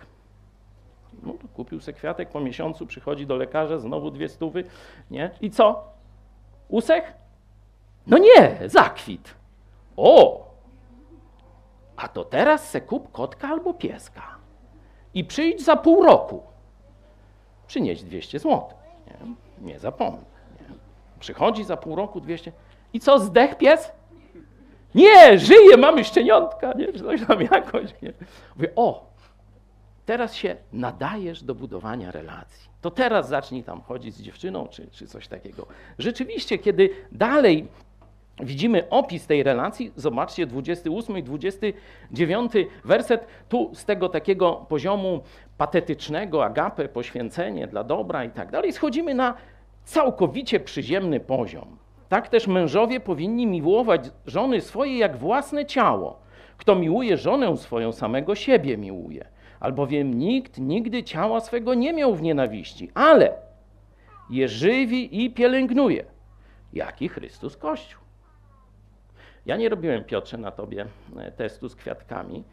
No 1.26 1.34
kupił 1.54 1.80
sobie 1.80 1.98
kwiatek, 1.98 2.30
po 2.30 2.40
miesiącu 2.40 2.87
przychodzi 2.87 3.26
do 3.26 3.37
lekarza, 3.37 3.78
znowu 3.78 4.10
dwie 4.10 4.28
stówy, 4.28 4.64
nie? 5.10 5.30
I 5.40 5.50
co? 5.50 5.84
Usech? 6.68 7.12
No 8.06 8.18
nie, 8.18 8.58
zakwit. 8.66 9.34
O! 9.96 10.44
A 11.96 12.08
to 12.08 12.24
teraz 12.24 12.70
se 12.70 12.80
kup 12.80 13.12
kotka 13.12 13.48
albo 13.48 13.74
pieska. 13.74 14.37
I 15.14 15.24
przyjdź 15.24 15.64
za 15.64 15.76
pół 15.76 16.02
roku. 16.02 16.42
Przynieść 17.66 18.02
200 18.04 18.38
zł. 18.38 18.68
Nie, 19.06 19.34
nie 19.72 19.78
zapomnę. 19.78 20.24
Nie. 20.60 20.74
Przychodzi 21.20 21.64
za 21.64 21.76
pół 21.76 21.96
roku 21.96 22.20
200. 22.20 22.52
I 22.92 23.00
co, 23.00 23.18
zdech 23.18 23.58
pies? 23.58 23.92
Nie, 24.94 25.38
żyje, 25.38 25.76
mamy 25.76 26.04
szczeniątka, 26.04 26.72
nie? 26.72 26.92
Coś 26.92 27.26
tam 27.26 27.42
jakoś, 27.42 28.02
nie? 28.02 28.12
Mówię, 28.56 28.68
o, 28.76 29.06
teraz 30.06 30.34
się 30.34 30.56
nadajesz 30.72 31.42
do 31.42 31.54
budowania 31.54 32.10
relacji. 32.10 32.68
To 32.80 32.90
teraz 32.90 33.28
zacznij 33.28 33.62
tam 33.62 33.80
chodzić 33.80 34.14
z 34.14 34.22
dziewczyną, 34.22 34.68
czy, 34.68 34.86
czy 34.90 35.06
coś 35.06 35.28
takiego. 35.28 35.66
Rzeczywiście, 35.98 36.58
kiedy 36.58 36.90
dalej 37.12 37.68
widzimy 38.40 38.88
opis 38.90 39.26
tej 39.26 39.42
relacji, 39.42 39.92
zobaczcie 39.96 40.46
28 40.46 41.18
i 41.18 41.22
29 41.22 42.52
werset, 42.84 43.26
tu 43.48 43.70
z 43.74 43.84
tego 43.84 44.08
takiego 44.08 44.66
poziomu 44.68 45.22
patetycznego, 45.58 46.44
agapę, 46.44 46.88
poświęcenie 46.88 47.66
dla 47.66 47.84
dobra 47.84 48.24
i 48.24 48.30
tak 48.30 48.50
dalej, 48.50 48.72
schodzimy 48.72 49.14
na 49.14 49.34
całkowicie 49.84 50.60
przyziemny 50.60 51.20
poziom. 51.20 51.76
Tak 52.08 52.28
też 52.28 52.46
mężowie 52.46 53.00
powinni 53.00 53.46
miłować 53.46 54.10
żony 54.26 54.60
swoje 54.60 54.98
jak 54.98 55.16
własne 55.16 55.66
ciało. 55.66 56.18
Kto 56.56 56.74
miłuje 56.74 57.16
żonę 57.16 57.56
swoją, 57.56 57.92
samego 57.92 58.34
siebie 58.34 58.76
miłuje. 58.76 59.34
Albowiem 59.64 60.18
nikt 60.18 60.59
nigdy 60.59 61.05
ciała 61.05 61.40
swego 61.40 61.74
nie 61.74 61.92
miał 61.92 62.14
w 62.14 62.22
nienawiści, 62.22 62.90
ale 62.94 63.33
je 64.31 64.48
żywi 64.48 65.24
i 65.24 65.31
pielęgnuje, 65.31 66.05
jaki 66.72 67.09
Chrystus 67.09 67.57
Kościół. 67.57 68.00
Ja 69.46 69.57
nie 69.57 69.68
robiłem, 69.68 70.05
Piotrze, 70.05 70.38
na 70.38 70.50
tobie 70.50 70.87
e, 71.16 71.33
testu 71.33 71.68
z 71.68 71.77
kwiatkami, 71.77 72.44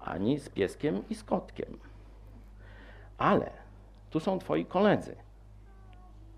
ani 0.00 0.38
z 0.38 0.48
pieskiem 0.48 1.02
i 1.10 1.14
z 1.14 1.24
kotkiem. 1.24 1.78
Ale 3.18 3.50
tu 4.10 4.20
są 4.20 4.38
twoi 4.38 4.64
koledzy. 4.64 5.16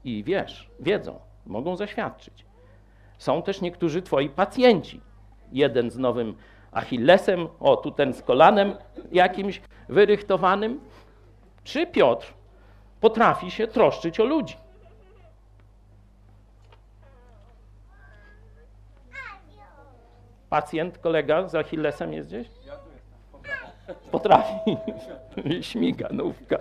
I 0.04 0.24
wiesz, 0.24 0.70
wiedzą, 0.80 1.20
mogą 1.46 1.76
zaświadczyć. 1.76 2.44
Są 3.18 3.42
też 3.42 3.60
niektórzy 3.60 4.02
twoi 4.02 4.28
pacjenci. 4.28 5.00
Jeden 5.52 5.90
z 5.90 5.98
nowym 5.98 6.34
Achillesem, 6.72 7.48
o 7.60 7.76
tu 7.76 7.90
ten 7.90 8.14
z 8.14 8.22
kolanem 8.22 8.74
jakimś 9.12 9.60
wyrychtowanym. 9.88 10.80
Czy 11.64 11.86
Piotr 11.86 12.34
potrafi 13.00 13.50
się 13.50 13.66
troszczyć 13.66 14.20
o 14.20 14.24
ludzi? 14.24 14.56
Pacjent, 20.50 20.98
kolega 20.98 21.48
z 21.48 21.54
Achillesem 21.54 22.12
jest 22.12 22.28
gdzieś? 22.28 22.48
Potrafi. 24.10 24.76
Śmiga 25.70 26.08
nówka. 26.10 26.58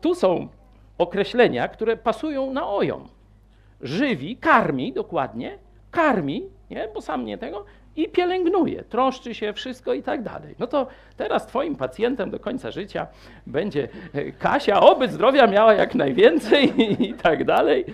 Tu 0.00 0.14
są 0.14 0.48
określenia, 0.98 1.68
które 1.68 1.96
pasują 1.96 2.52
na 2.52 2.68
ojom. 2.68 3.08
Żywi, 3.80 4.36
karmi 4.36 4.92
dokładnie, 4.92 5.58
karmi, 5.90 6.50
nie? 6.70 6.88
bo 6.94 7.00
sam 7.00 7.24
nie 7.24 7.38
tego, 7.38 7.64
i 7.96 8.08
pielęgnuje, 8.08 8.84
troszczy 8.84 9.34
się, 9.34 9.52
wszystko 9.52 9.94
i 9.94 10.02
tak 10.02 10.22
dalej. 10.22 10.54
No 10.58 10.66
to 10.66 10.86
teraz 11.16 11.46
twoim 11.46 11.76
pacjentem 11.76 12.30
do 12.30 12.40
końca 12.40 12.70
życia 12.70 13.06
będzie 13.46 13.88
e, 14.14 14.32
Kasia, 14.32 14.80
oby 14.80 15.08
zdrowia 15.08 15.46
miała 15.46 15.74
jak 15.74 15.94
najwięcej 15.94 16.72
i 17.08 17.14
tak 17.14 17.44
dalej, 17.44 17.84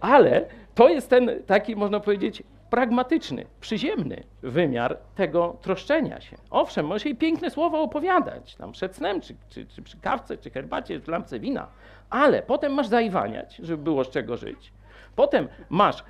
ale 0.00 0.44
to 0.74 0.88
jest 0.88 1.10
ten 1.10 1.30
taki, 1.46 1.76
można 1.76 2.00
powiedzieć, 2.00 2.42
pragmatyczny, 2.70 3.46
przyziemny 3.60 4.22
wymiar 4.42 4.98
tego 5.14 5.56
troszczenia 5.62 6.20
się. 6.20 6.36
Owszem, 6.50 6.86
może 6.86 7.04
jej 7.04 7.16
piękne 7.16 7.50
słowa 7.50 7.78
opowiadać, 7.78 8.54
tam 8.54 8.72
przed 8.72 8.96
snem, 8.96 9.20
czy, 9.20 9.34
czy, 9.48 9.66
czy 9.66 9.82
przy 9.82 9.96
kawce, 10.00 10.38
czy 10.38 10.50
herbacie, 10.50 11.00
czy 11.00 11.10
lampce 11.10 11.40
wina, 11.40 11.66
ale 12.10 12.42
potem 12.42 12.74
masz 12.74 12.86
zaiwaniać, 12.86 13.56
żeby 13.56 13.82
było 13.82 14.04
z 14.04 14.10
czego 14.10 14.36
żyć. 14.36 14.72
Potem 15.16 15.48
masz 15.70 16.04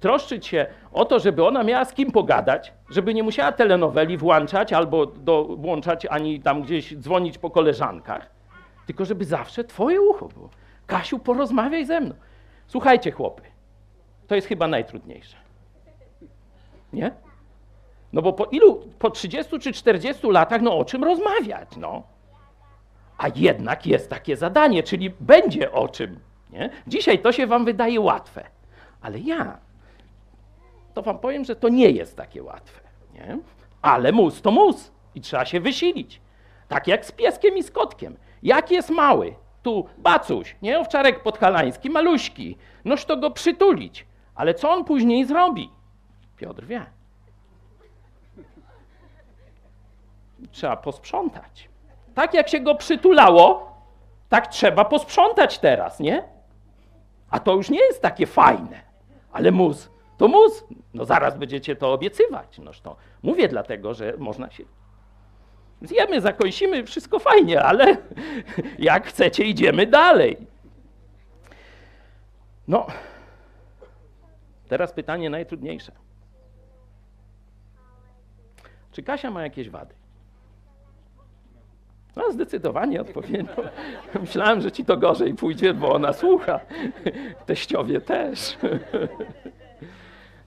troszczyć 0.00 0.46
się 0.46 0.66
o 0.92 1.04
to, 1.04 1.18
żeby 1.18 1.46
ona 1.46 1.62
miała 1.62 1.84
z 1.84 1.94
kim 1.94 2.12
pogadać, 2.12 2.72
żeby 2.90 3.14
nie 3.14 3.22
musiała 3.22 3.52
telenoweli 3.52 4.16
włączać 4.16 4.72
albo 4.72 5.06
do, 5.06 5.44
włączać 5.44 6.06
ani 6.06 6.40
tam 6.40 6.62
gdzieś 6.62 6.96
dzwonić 6.96 7.38
po 7.38 7.50
koleżankach, 7.50 8.30
tylko 8.86 9.04
żeby 9.04 9.24
zawsze 9.24 9.64
twoje 9.64 10.00
ucho 10.00 10.28
było. 10.28 10.50
Kasiu, 10.86 11.18
porozmawiaj 11.18 11.86
ze 11.86 12.00
mną. 12.00 12.14
Słuchajcie, 12.66 13.10
chłopy, 13.10 13.42
to 14.26 14.34
jest 14.34 14.46
chyba 14.46 14.68
najtrudniejsze. 14.68 15.36
Nie? 16.92 17.10
No 18.12 18.22
bo 18.22 18.32
po 18.32 18.44
ilu, 18.44 18.80
po 18.98 19.10
30 19.10 19.58
czy 19.58 19.72
40 19.72 20.26
latach, 20.26 20.62
no 20.62 20.78
o 20.78 20.84
czym 20.84 21.04
rozmawiać, 21.04 21.76
no? 21.76 22.02
A 23.18 23.28
jednak 23.36 23.86
jest 23.86 24.10
takie 24.10 24.36
zadanie, 24.36 24.82
czyli 24.82 25.10
będzie 25.20 25.72
o 25.72 25.88
czym. 25.88 26.20
Nie? 26.50 26.70
Dzisiaj 26.86 27.18
to 27.18 27.32
się 27.32 27.46
wam 27.46 27.64
wydaje 27.64 28.00
łatwe, 28.00 28.44
ale 29.02 29.18
ja 29.18 29.58
to 30.94 31.02
wam 31.02 31.18
powiem, 31.18 31.44
że 31.44 31.56
to 31.56 31.68
nie 31.68 31.90
jest 31.90 32.16
takie 32.16 32.42
łatwe. 32.42 32.80
Nie? 33.14 33.38
Ale 33.82 34.12
mus 34.12 34.42
to 34.42 34.50
mus 34.50 34.92
i 35.14 35.20
trzeba 35.20 35.44
się 35.44 35.60
wysilić. 35.60 36.20
Tak 36.68 36.86
jak 36.86 37.04
z 37.06 37.12
pieskiem 37.12 37.56
i 37.56 37.62
z 37.62 37.70
kotkiem. 37.70 38.16
Jak 38.42 38.70
jest 38.70 38.90
mały, 38.90 39.34
tu 39.62 39.86
bacuś, 39.98 40.56
nie? 40.62 40.78
Owczarek 40.78 41.22
podhalański, 41.22 41.90
maluśki. 41.90 42.56
Noż 42.84 43.04
to 43.04 43.16
go 43.16 43.30
przytulić. 43.30 44.06
Ale 44.34 44.54
co 44.54 44.70
on 44.70 44.84
później 44.84 45.24
zrobi? 45.24 45.70
Piotr 46.36 46.64
wie. 46.64 46.86
Trzeba 50.50 50.76
posprzątać. 50.76 51.68
Tak 52.14 52.34
jak 52.34 52.48
się 52.48 52.60
go 52.60 52.74
przytulało, 52.74 53.72
tak 54.28 54.46
trzeba 54.46 54.84
posprzątać 54.84 55.58
teraz, 55.58 56.00
nie? 56.00 56.24
A 57.30 57.40
to 57.40 57.54
już 57.54 57.70
nie 57.70 57.80
jest 57.80 58.02
takie 58.02 58.26
fajne. 58.26 58.91
Ale 59.32 59.50
mus, 59.50 59.90
to 60.18 60.28
mus. 60.28 60.64
No 60.94 61.04
zaraz 61.04 61.38
będziecie 61.38 61.76
to 61.76 61.92
obiecywać. 61.92 62.58
Noż 62.58 62.80
to 62.80 62.96
mówię 63.22 63.48
dlatego, 63.48 63.94
że 63.94 64.14
można 64.18 64.50
się 64.50 64.64
Zjemy, 65.82 66.20
zakąsimy, 66.20 66.84
wszystko 66.84 67.18
fajnie, 67.18 67.62
ale 67.62 67.96
jak 68.78 69.06
chcecie, 69.06 69.44
idziemy 69.44 69.86
dalej. 69.86 70.36
No, 72.68 72.86
teraz 74.68 74.92
pytanie 74.92 75.30
najtrudniejsze. 75.30 75.92
Czy 78.92 79.02
Kasia 79.02 79.30
ma 79.30 79.42
jakieś 79.42 79.70
wady? 79.70 79.94
No, 82.16 82.32
zdecydowanie 82.32 83.00
odpowiednio. 83.00 83.54
Myślałem, 84.20 84.60
że 84.60 84.72
ci 84.72 84.84
to 84.84 84.96
gorzej 84.96 85.34
pójdzie, 85.34 85.74
bo 85.74 85.92
ona 85.92 86.12
słucha. 86.12 86.60
Teściowie 87.46 88.00
też. 88.00 88.58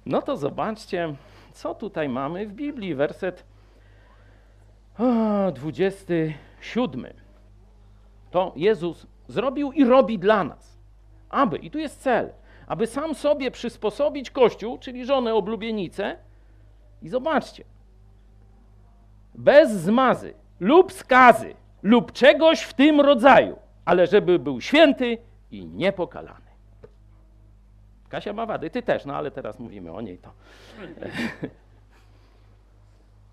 No 0.05 0.21
to 0.21 0.37
zobaczcie, 0.37 1.15
co 1.53 1.75
tutaj 1.75 2.09
mamy 2.09 2.47
w 2.47 2.53
Biblii. 2.53 2.95
Werset 2.95 3.43
27. 5.53 7.05
To 8.31 8.53
Jezus 8.55 9.07
zrobił 9.27 9.71
i 9.71 9.85
robi 9.85 10.19
dla 10.19 10.43
nas, 10.43 10.77
aby, 11.29 11.57
i 11.57 11.71
tu 11.71 11.79
jest 11.79 12.01
cel, 12.01 12.29
aby 12.67 12.87
sam 12.87 13.15
sobie 13.15 13.51
przysposobić 13.51 14.31
Kościół, 14.31 14.77
czyli 14.77 15.05
żonę 15.05 15.33
oblubienicę. 15.33 16.17
I 17.01 17.09
zobaczcie, 17.09 17.63
bez 19.35 19.71
zmazy 19.71 20.33
lub 20.59 20.93
skazy 20.93 21.53
lub 21.83 22.11
czegoś 22.11 22.61
w 22.61 22.73
tym 22.73 23.01
rodzaju, 23.01 23.59
ale 23.85 24.07
żeby 24.07 24.39
był 24.39 24.61
święty 24.61 25.17
i 25.51 25.65
niepokalany. 25.65 26.45
Kasia 28.09 28.33
ma 28.33 28.45
wady, 28.45 28.69
ty 28.69 28.81
też, 28.81 29.05
no 29.05 29.15
ale 29.15 29.31
teraz 29.31 29.59
mówimy 29.59 29.91
o 29.91 30.01
niej 30.01 30.17
to. 30.17 30.31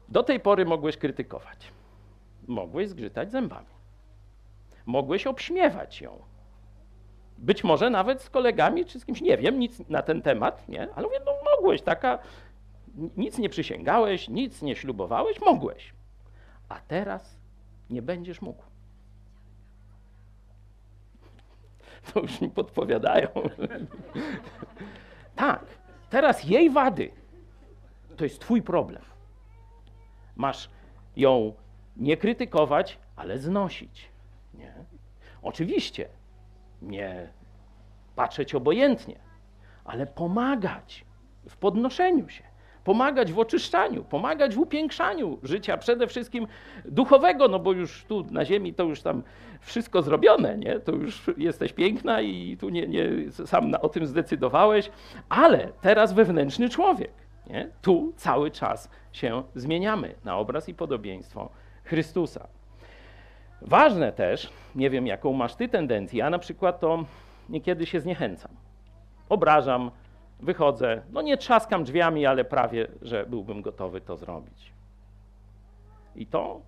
Do 0.09 0.23
tej 0.23 0.41
pory 0.41 0.65
mogłeś 0.65 0.97
krytykować. 0.97 1.73
Mogłeś 2.47 2.89
zgrzytać 2.89 3.33
zębami. 3.33 3.67
Mogłeś 4.87 5.27
obśmiewać 5.27 6.01
ją. 6.01 6.23
Być 7.39 7.65
może 7.65 7.91
nawet 7.91 8.23
z 8.23 8.31
kolegami 8.31 8.87
czy 8.87 9.01
z 9.01 9.07
kimś, 9.07 9.21
nie 9.21 9.39
wiem, 9.39 9.59
nic 9.59 9.89
na 9.89 10.03
ten 10.03 10.23
temat, 10.23 10.69
nie? 10.69 10.89
Ale 10.95 11.07
mówię, 11.07 11.21
no 11.27 11.33
mogłeś, 11.57 11.83
taka, 11.83 12.19
nic 13.17 13.39
nie 13.39 13.49
przysięgałeś, 13.49 14.29
nic 14.29 14.63
nie 14.63 14.77
ślubowałeś, 14.77 15.41
mogłeś. 15.41 15.95
A 16.73 16.81
teraz 16.81 17.37
nie 17.91 18.03
będziesz 18.03 18.43
mógł. 18.43 18.63
To 22.13 22.21
już 22.21 22.41
mi 22.41 22.51
podpowiadają. 22.51 23.29
tak, 25.37 25.65
teraz 26.11 26.45
jej 26.45 26.71
wady 26.71 27.11
to 28.17 28.25
jest 28.25 28.41
twój 28.41 28.63
problem. 28.63 29.03
Masz 30.37 30.71
ją 31.17 31.55
nie 31.97 32.17
krytykować, 32.17 32.99
ale 33.17 33.39
znosić. 33.39 34.09
Nie? 34.55 34.75
Oczywiście 35.43 36.09
nie 36.83 37.33
patrzeć 38.17 38.55
obojętnie, 38.55 39.19
ale 39.85 40.07
pomagać 40.07 41.05
w 41.49 41.57
podnoszeniu 41.57 42.29
się, 42.29 42.45
pomagać 42.85 43.33
w 43.33 43.39
oczyszczaniu, 43.39 44.05
pomagać 44.05 44.55
w 44.55 44.59
upiększaniu 44.59 45.39
życia, 45.43 45.77
przede 45.77 46.07
wszystkim 46.07 46.47
duchowego, 46.85 47.49
no 47.49 47.59
bo 47.59 47.73
już 47.73 48.05
tu 48.05 48.27
na 48.31 48.45
ziemi 48.45 48.75
to 48.75 48.85
już 48.85 49.03
tam 49.03 49.23
wszystko 49.61 50.03
zrobione, 50.03 50.59
nie? 50.59 50.81
To 50.81 50.93
już 50.93 51.31
jesteś 51.37 51.73
piękna 51.73 52.21
i 52.21 52.57
tu 52.57 52.69
nie, 52.69 52.87
nie 52.87 53.31
sam 53.31 53.75
o 53.81 53.89
tym 53.89 54.07
zdecydowałeś, 54.07 54.91
ale 55.29 55.69
teraz 55.81 56.13
wewnętrzny 56.13 56.69
człowiek, 56.69 57.13
nie? 57.47 57.69
Tu 57.83 58.13
cały 58.17 58.51
czas 58.51 58.91
się 59.13 59.43
zmieniamy 59.55 60.15
na 60.25 60.39
obraz 60.39 60.69
i 60.69 60.75
podobieństwo 60.75 61.51
Chrystusa. 61.85 62.49
Ważne 63.63 64.13
też, 64.13 64.53
nie 64.75 64.91
wiem 64.91 65.07
jaką 65.07 65.33
masz 65.33 65.55
ty 65.55 65.69
tendencję, 65.69 66.19
ja 66.19 66.31
na 66.31 66.39
przykład 66.39 66.81
to 66.81 67.05
niekiedy 67.49 67.87
się 67.87 68.01
zniechęcam. 68.01 68.51
Obrażam, 69.29 69.91
wychodzę, 70.43 71.03
no 71.11 71.23
nie 71.23 71.37
trzaskam 71.37 71.85
drzwiami, 71.85 72.27
ale 72.27 72.45
prawie, 72.45 72.89
że 73.03 73.27
byłbym 73.27 73.63
gotowy 73.63 74.01
to 74.01 74.17
zrobić. 74.17 74.73
I 76.17 76.27
to 76.27 76.61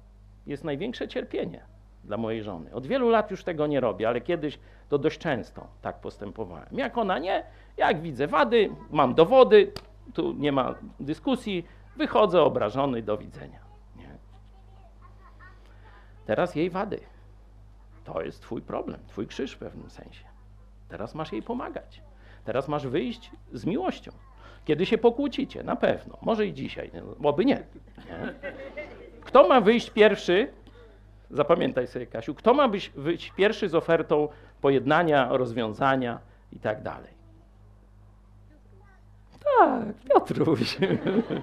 jest 0.46 0.64
największe 0.64 1.08
cierpienie 1.08 1.64
dla 2.04 2.16
mojej 2.16 2.42
żony. 2.42 2.74
Od 2.74 2.86
wielu 2.86 3.08
lat 3.08 3.30
już 3.30 3.44
tego 3.44 3.66
nie 3.66 3.80
robię, 3.80 4.08
ale 4.08 4.20
kiedyś 4.20 4.58
to 4.88 4.98
dość 4.98 5.18
często 5.18 5.66
tak 5.82 6.00
postępowałem. 6.00 6.68
Jak 6.72 6.98
ona 6.98 7.18
nie, 7.18 7.44
jak 7.76 8.00
widzę 8.00 8.26
wady, 8.26 8.70
mam 8.90 9.14
dowody, 9.14 9.72
tu 10.14 10.32
nie 10.32 10.52
ma 10.52 10.74
dyskusji, 11.00 11.66
wychodzę 11.96 12.42
obrażony, 12.42 13.02
do 13.02 13.18
widzenia. 13.18 13.60
Nie. 13.96 14.16
Teraz 16.26 16.54
jej 16.54 16.70
wady. 16.70 17.00
To 18.04 18.22
jest 18.22 18.42
twój 18.42 18.62
problem, 18.62 19.00
twój 19.06 19.26
krzyż 19.26 19.52
w 19.52 19.58
pewnym 19.58 19.90
sensie. 19.90 20.24
Teraz 20.88 21.14
masz 21.14 21.32
jej 21.32 21.42
pomagać. 21.42 22.02
Teraz 22.44 22.68
masz 22.68 22.86
wyjść 22.86 23.30
z 23.52 23.64
miłością. 23.64 24.12
Kiedy 24.64 24.86
się 24.86 24.98
pokłócicie, 24.98 25.62
na 25.62 25.76
pewno. 25.76 26.18
Może 26.22 26.46
i 26.46 26.52
dzisiaj, 26.52 26.90
oby 27.22 27.44
nie. 27.44 27.54
nie. 27.96 28.34
Kto 29.20 29.48
ma 29.48 29.60
wyjść 29.60 29.90
pierwszy? 29.90 30.48
Zapamiętaj 31.30 31.86
sobie, 31.86 32.06
Kasiu, 32.06 32.34
kto 32.34 32.54
ma 32.54 32.68
być, 32.68 32.92
wyjść 32.96 33.32
pierwszy 33.36 33.68
z 33.68 33.74
ofertą 33.74 34.28
pojednania, 34.60 35.28
rozwiązania 35.30 36.18
i 36.52 36.58
tak 36.58 36.82
dalej? 36.82 37.14
Tak, 39.58 39.94
Piotruś. 40.08 40.76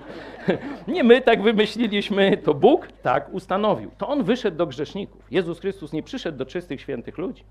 Nie 0.87 1.03
my 1.03 1.21
tak 1.21 1.41
wymyśliliśmy, 1.41 2.37
to 2.37 2.53
Bóg 2.53 2.87
tak 3.01 3.33
ustanowił. 3.33 3.91
To 3.97 4.07
On 4.07 4.23
wyszedł 4.23 4.57
do 4.57 4.67
grzeszników. 4.67 5.31
Jezus 5.31 5.59
Chrystus 5.59 5.93
nie 5.93 6.03
przyszedł 6.03 6.37
do 6.37 6.45
czystych, 6.45 6.81
świętych 6.81 7.17
ludzi. 7.17 7.43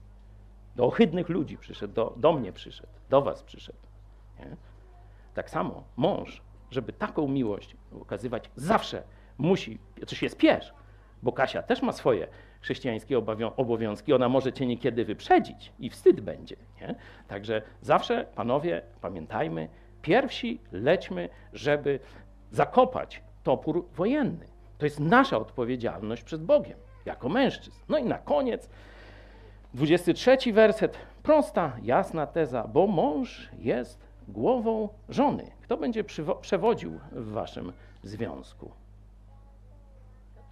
Do 0.76 0.84
ohydnych 0.84 1.28
ludzi 1.28 1.58
przyszedł, 1.58 1.94
do, 1.94 2.14
do 2.16 2.32
mnie 2.32 2.52
przyszedł, 2.52 2.92
do 3.10 3.22
was 3.22 3.42
przyszedł. 3.42 3.78
Nie? 4.38 4.56
Tak 5.34 5.50
samo 5.50 5.84
mąż, 5.96 6.42
żeby 6.70 6.92
taką 6.92 7.28
miłość 7.28 7.76
okazywać, 8.00 8.50
zawsze 8.56 9.02
musi, 9.38 9.78
czy 10.06 10.16
się 10.16 10.28
spiesz, 10.28 10.74
bo 11.22 11.32
Kasia 11.32 11.62
też 11.62 11.82
ma 11.82 11.92
swoje 11.92 12.28
chrześcijańskie 12.60 13.18
obowiązki, 13.56 14.12
ona 14.12 14.28
może 14.28 14.52
cię 14.52 14.66
niekiedy 14.66 15.04
wyprzedzić 15.04 15.72
i 15.78 15.90
wstyd 15.90 16.20
będzie. 16.20 16.56
Nie? 16.80 16.94
Także 17.28 17.62
zawsze, 17.82 18.26
panowie, 18.34 18.82
pamiętajmy, 19.00 19.68
pierwsi 20.02 20.60
lećmy, 20.72 21.28
żeby 21.52 22.00
zakopać 22.50 23.22
topór 23.42 23.86
wojenny. 23.92 24.46
To 24.78 24.86
jest 24.86 25.00
nasza 25.00 25.36
odpowiedzialność 25.36 26.22
przed 26.22 26.44
Bogiem, 26.44 26.78
jako 27.04 27.28
mężczyzn. 27.28 27.80
No 27.88 27.98
i 27.98 28.04
na 28.04 28.18
koniec 28.18 28.70
23 29.74 30.52
werset. 30.52 30.98
Prosta, 31.22 31.72
jasna 31.82 32.26
teza, 32.26 32.68
bo 32.68 32.86
mąż 32.86 33.48
jest 33.58 33.98
głową 34.28 34.88
żony. 35.08 35.50
Kto 35.62 35.76
będzie 35.76 36.04
przewodził 36.40 37.00
w 37.12 37.32
waszym 37.32 37.72
związku? 38.02 38.70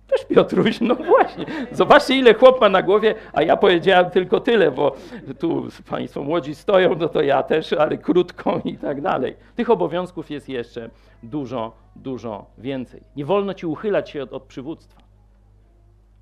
Też 0.08 0.24
Piotruś, 0.24 0.80
no 0.80 0.94
właśnie. 0.94 1.46
Zobaczcie, 1.72 2.14
ile 2.14 2.34
chłop 2.34 2.60
ma 2.60 2.68
na 2.68 2.82
głowie, 2.82 3.14
a 3.32 3.42
ja 3.42 3.56
powiedziałem 3.56 4.10
tylko 4.10 4.40
tyle, 4.40 4.70
bo 4.70 4.96
tu 5.38 5.66
państwo 5.90 6.22
młodzi 6.22 6.54
stoją, 6.54 6.94
no 6.94 7.08
to 7.08 7.22
ja 7.22 7.42
też, 7.42 7.72
ale 7.72 7.98
krótko 7.98 8.60
i 8.64 8.78
tak 8.78 9.00
dalej. 9.00 9.36
Tych 9.56 9.70
obowiązków 9.70 10.30
jest 10.30 10.48
jeszcze 10.48 10.90
dużo, 11.22 11.72
dużo 11.96 12.46
więcej. 12.58 13.02
Nie 13.16 13.24
wolno 13.24 13.54
ci 13.54 13.66
uchylać 13.66 14.10
się 14.10 14.22
od, 14.22 14.32
od 14.32 14.42
przywództwa. 14.42 15.00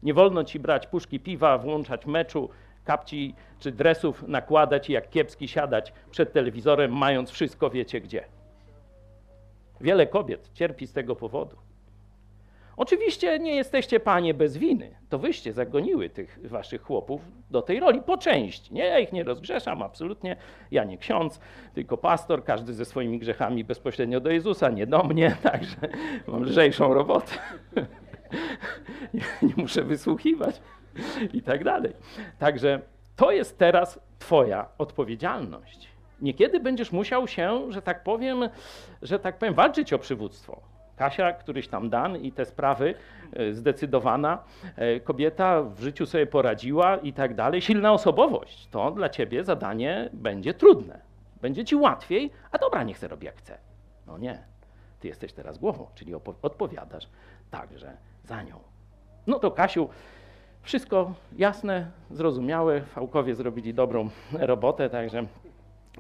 Nie 0.03 0.15
wolno 0.15 0.45
ci 0.45 0.61
brać 0.61 0.87
puszki 0.87 1.21
piwa, 1.21 1.59
włączać 1.59 2.07
meczu, 2.07 2.49
kapci 2.87 3.35
czy 3.59 3.73
dresów 3.73 4.29
nakładać 4.29 4.91
i 4.91 4.93
jak 4.93 5.11
kiepski 5.11 5.49
siadać 5.49 5.93
przed 6.11 6.33
telewizorem, 6.33 6.93
mając 6.93 7.31
wszystko 7.31 7.71
wiecie 7.71 8.01
gdzie. 8.01 8.25
Wiele 9.81 10.07
kobiet 10.07 10.51
cierpi 10.55 10.87
z 10.87 10.93
tego 10.93 11.17
powodu. 11.17 11.57
Oczywiście 12.77 13.39
nie 13.39 13.55
jesteście 13.57 14.01
panie 14.01 14.35
bez 14.35 14.57
winy. 14.57 14.91
To 15.09 15.19
wyście 15.19 15.53
zagoniły 15.53 16.11
tych 16.11 16.39
waszych 16.45 16.83
chłopów 16.83 17.21
do 17.51 17.63
tej 17.63 17.81
roli 17.81 18.03
po 18.03 18.19
części. 18.19 18.75
Nie, 18.75 18.85
ja 18.85 18.99
ich 18.99 19.13
nie 19.13 19.25
rozgrzeszam, 19.25 19.83
absolutnie. 19.83 20.37
Ja 20.71 20.85
nie 20.85 20.99
ksiądz, 20.99 21.41
tylko 21.75 21.97
pastor, 21.97 22.45
każdy 22.45 22.75
ze 22.75 22.85
swoimi 22.85 23.19
grzechami 23.19 23.65
bezpośrednio 23.65 24.21
do 24.21 24.31
Jezusa, 24.31 24.71
nie 24.71 24.87
do 24.87 25.03
mnie, 25.03 25.37
także 25.51 25.77
mam 26.27 26.43
lżejszą 26.43 26.95
robotę. 26.95 27.33
nie, 29.15 29.21
nie 29.43 29.55
muszę 29.57 29.83
wysłuchiwać 29.83 30.61
i 31.39 31.43
tak 31.43 31.65
dalej. 31.65 31.93
Także 32.39 32.81
to 33.17 33.31
jest 33.31 33.59
teraz 33.59 34.01
Twoja 34.19 34.69
odpowiedzialność. 34.79 35.89
Niekiedy 36.21 36.61
będziesz 36.61 36.93
musiał 36.93 37.29
się, 37.29 37.73
że 37.73 37.83
tak 37.83 38.03
powiem, 38.03 38.49
że 39.03 39.19
tak 39.19 39.39
powiem, 39.39 39.55
walczyć 39.55 39.93
o 39.93 39.99
przywództwo. 39.99 40.61
Kasia, 40.97 41.33
któryś 41.33 41.69
tam 41.69 41.91
dan 41.91 42.17
i 42.17 42.33
te 42.33 42.45
sprawy, 42.45 42.95
e, 43.33 43.53
zdecydowana 43.53 44.45
e, 44.77 45.01
kobieta 45.01 45.63
w 45.63 45.81
życiu 45.81 46.07
sobie 46.07 46.27
poradziła 46.27 46.97
i 46.97 47.13
tak 47.13 47.35
dalej. 47.35 47.63
Silna 47.63 47.93
osobowość 47.93 48.69
to 48.71 48.91
dla 48.91 49.09
ciebie 49.09 49.45
zadanie 49.45 50.11
będzie 50.13 50.55
trudne. 50.55 51.01
Będzie 51.43 51.65
ci 51.65 51.77
łatwiej, 51.77 52.31
a 52.51 52.59
dobra, 52.59 52.83
niech 52.83 52.99
se 52.99 53.09
robi 53.09 53.27
jak 53.27 53.37
chce. 53.37 53.59
No 54.07 54.19
nie, 54.19 54.43
ty 55.01 55.09
jesteś 55.09 55.33
teraz 55.33 55.59
głową, 55.59 55.87
czyli 55.95 56.15
odpowiadasz 56.43 57.09
także 57.51 57.97
za 58.25 58.43
nią. 58.43 58.61
No 59.27 59.39
to 59.39 59.51
Kasiu, 59.51 59.89
wszystko 60.67 61.15
jasne, 61.37 61.91
zrozumiałe. 62.11 62.81
Fałkowie 62.81 63.35
zrobili 63.35 63.75
dobrą 63.75 64.11
robotę, 64.33 64.91
także 64.91 65.27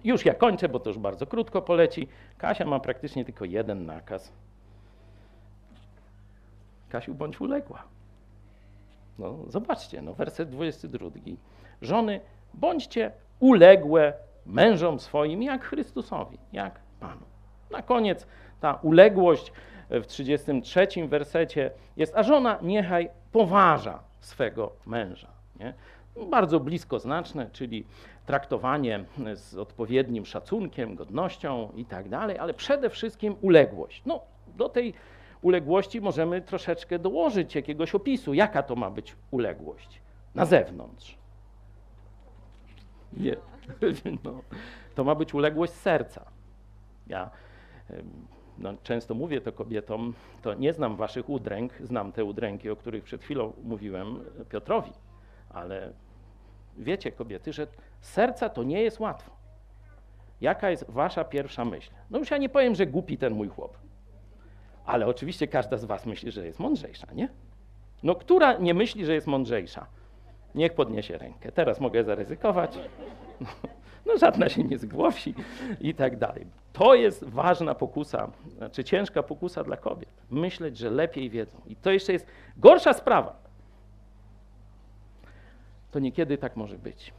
już 0.05 0.25
ja 0.25 0.35
kończę, 0.35 0.69
bo 0.69 0.81
to 0.81 0.91
już 0.91 0.99
bardzo 0.99 1.27
krótko 1.27 1.63
poleci. 1.63 2.09
Kasia 2.39 2.65
ma 2.65 2.81
praktycznie 2.81 3.25
tylko 3.25 3.45
jeden 3.45 3.87
nakaz. 3.87 4.33
Kasiu, 6.89 7.15
bądź 7.15 7.41
uległa. 7.41 7.83
No, 9.19 9.37
zobaczcie, 9.49 10.03
no, 10.03 10.15
werset 10.15 10.51
22. 10.51 11.11
Żony, 11.83 12.21
bądźcie 12.55 13.11
uległe 13.41 14.13
mężom 14.47 15.01
swoim, 15.01 15.43
jak 15.43 15.65
Chrystusowi, 15.65 16.39
jak 16.53 16.81
Panu. 17.01 17.23
Na 17.71 17.83
koniec 17.83 18.27
ta 18.61 18.75
uległość 18.75 19.53
w 19.91 20.07
33 20.07 20.89
wersecie 21.09 21.71
jest, 21.97 22.17
a 22.17 22.23
żona 22.23 22.59
niechaj 22.63 23.11
poważa 23.33 24.06
swego 24.27 24.73
męża. 24.87 25.29
Nie? 25.61 25.75
bardzo 26.31 26.61
bliskoznaczne, 26.61 27.51
czyli 27.53 27.87
traktowanie 28.27 29.05
z 29.35 29.55
odpowiednim 29.55 30.27
szacunkiem, 30.27 30.95
godnością 30.95 31.73
i 31.77 31.85
tak 31.85 32.09
dalej, 32.09 32.39
ale 32.39 32.55
przede 32.55 32.91
wszystkim 32.91 33.37
uległość. 33.41 34.03
No, 34.07 34.21
do 34.57 34.69
tej 34.69 34.95
uległości 35.43 36.01
możemy 36.01 36.43
troszeczkę 36.43 36.99
dołożyć 36.99 37.55
jakiegoś 37.55 37.95
opisu, 37.95 38.35
jaka 38.35 38.62
to 38.62 38.77
ma 38.77 38.91
być 38.91 39.17
uległość 39.31 40.01
na 40.35 40.45
zewnątrz. 40.45 41.19
Nie. 43.12 43.37
No, 44.25 44.41
to 44.95 45.05
ma 45.05 45.15
być 45.15 45.35
uległość 45.35 45.73
serca. 45.73 46.25
Ja 47.07 47.31
no, 48.59 48.75
często 48.83 49.14
mówię 49.14 49.40
to 49.40 49.53
kobietom, 49.53 50.14
to 50.42 50.55
nie 50.55 50.73
znam 50.73 50.97
waszych 50.97 51.29
udręk, 51.29 51.73
znam 51.81 52.12
te 52.12 52.25
udręki, 52.25 52.71
o 52.71 52.77
których 52.77 53.05
przed 53.05 53.23
chwilą 53.23 53.53
mówiłem 53.64 54.25
Piotrowi, 54.49 54.92
ale 55.51 55.92
wiecie 56.79 57.12
kobiety, 57.12 57.53
że 57.53 57.66
serca 58.01 58.49
to 58.49 58.62
nie 58.62 58.83
jest 58.83 59.01
łatwo. 59.01 59.31
Jaka 60.40 60.71
jest 60.71 60.90
wasza 60.90 61.25
pierwsza 61.25 61.64
myśl? 61.64 61.90
No 62.11 62.19
już 62.19 62.31
ja 62.31 62.38
nie 62.38 62.49
powiem, 62.49 62.75
że 62.75 62.87
głupi 62.87 63.19
ten 63.19 63.35
mój 63.35 63.49
chłop, 63.49 63.79
ale 64.87 65.07
oczywiście 65.07 65.49
każda 65.49 65.77
z 65.77 65.85
was 65.85 66.07
myśli, 66.07 66.33
że 66.33 66.47
jest 66.47 66.61
mądrzejsza, 66.61 67.07
nie? 67.12 67.29
No 68.03 68.14
która 68.14 68.59
nie 68.59 68.75
myśli, 68.75 69.05
że 69.05 69.14
jest 69.14 69.27
mądrzejsza? 69.27 69.87
Niech 70.55 70.75
podniesie 70.75 71.19
rękę. 71.19 71.53
Teraz 71.53 71.81
mogę 71.81 72.05
zaryzykować. 72.05 72.79
No 73.40 73.47
żadna 74.21 74.49
się 74.49 74.64
nie 74.64 74.79
zgłosi 74.79 75.35
i 75.81 75.95
tak 75.95 76.19
dalej. 76.19 76.47
To 76.73 76.95
jest 76.95 77.25
ważna 77.25 77.75
pokusa, 77.75 78.31
znaczy 78.57 78.85
ciężka 78.85 79.23
pokusa 79.23 79.64
dla 79.64 79.77
kobiet. 79.77 80.09
Myśleć, 80.31 80.79
że 80.79 80.90
lepiej 80.90 81.31
wiedzą. 81.31 81.61
I 81.66 81.77
to 81.77 81.90
jeszcze 81.90 82.12
jest 82.12 82.27
gorsza 82.57 82.92
sprawa. 82.92 83.37
To 85.90 85.99
niekiedy 85.99 86.38
tak 86.38 86.57
może 86.57 86.79
być. 86.79 87.12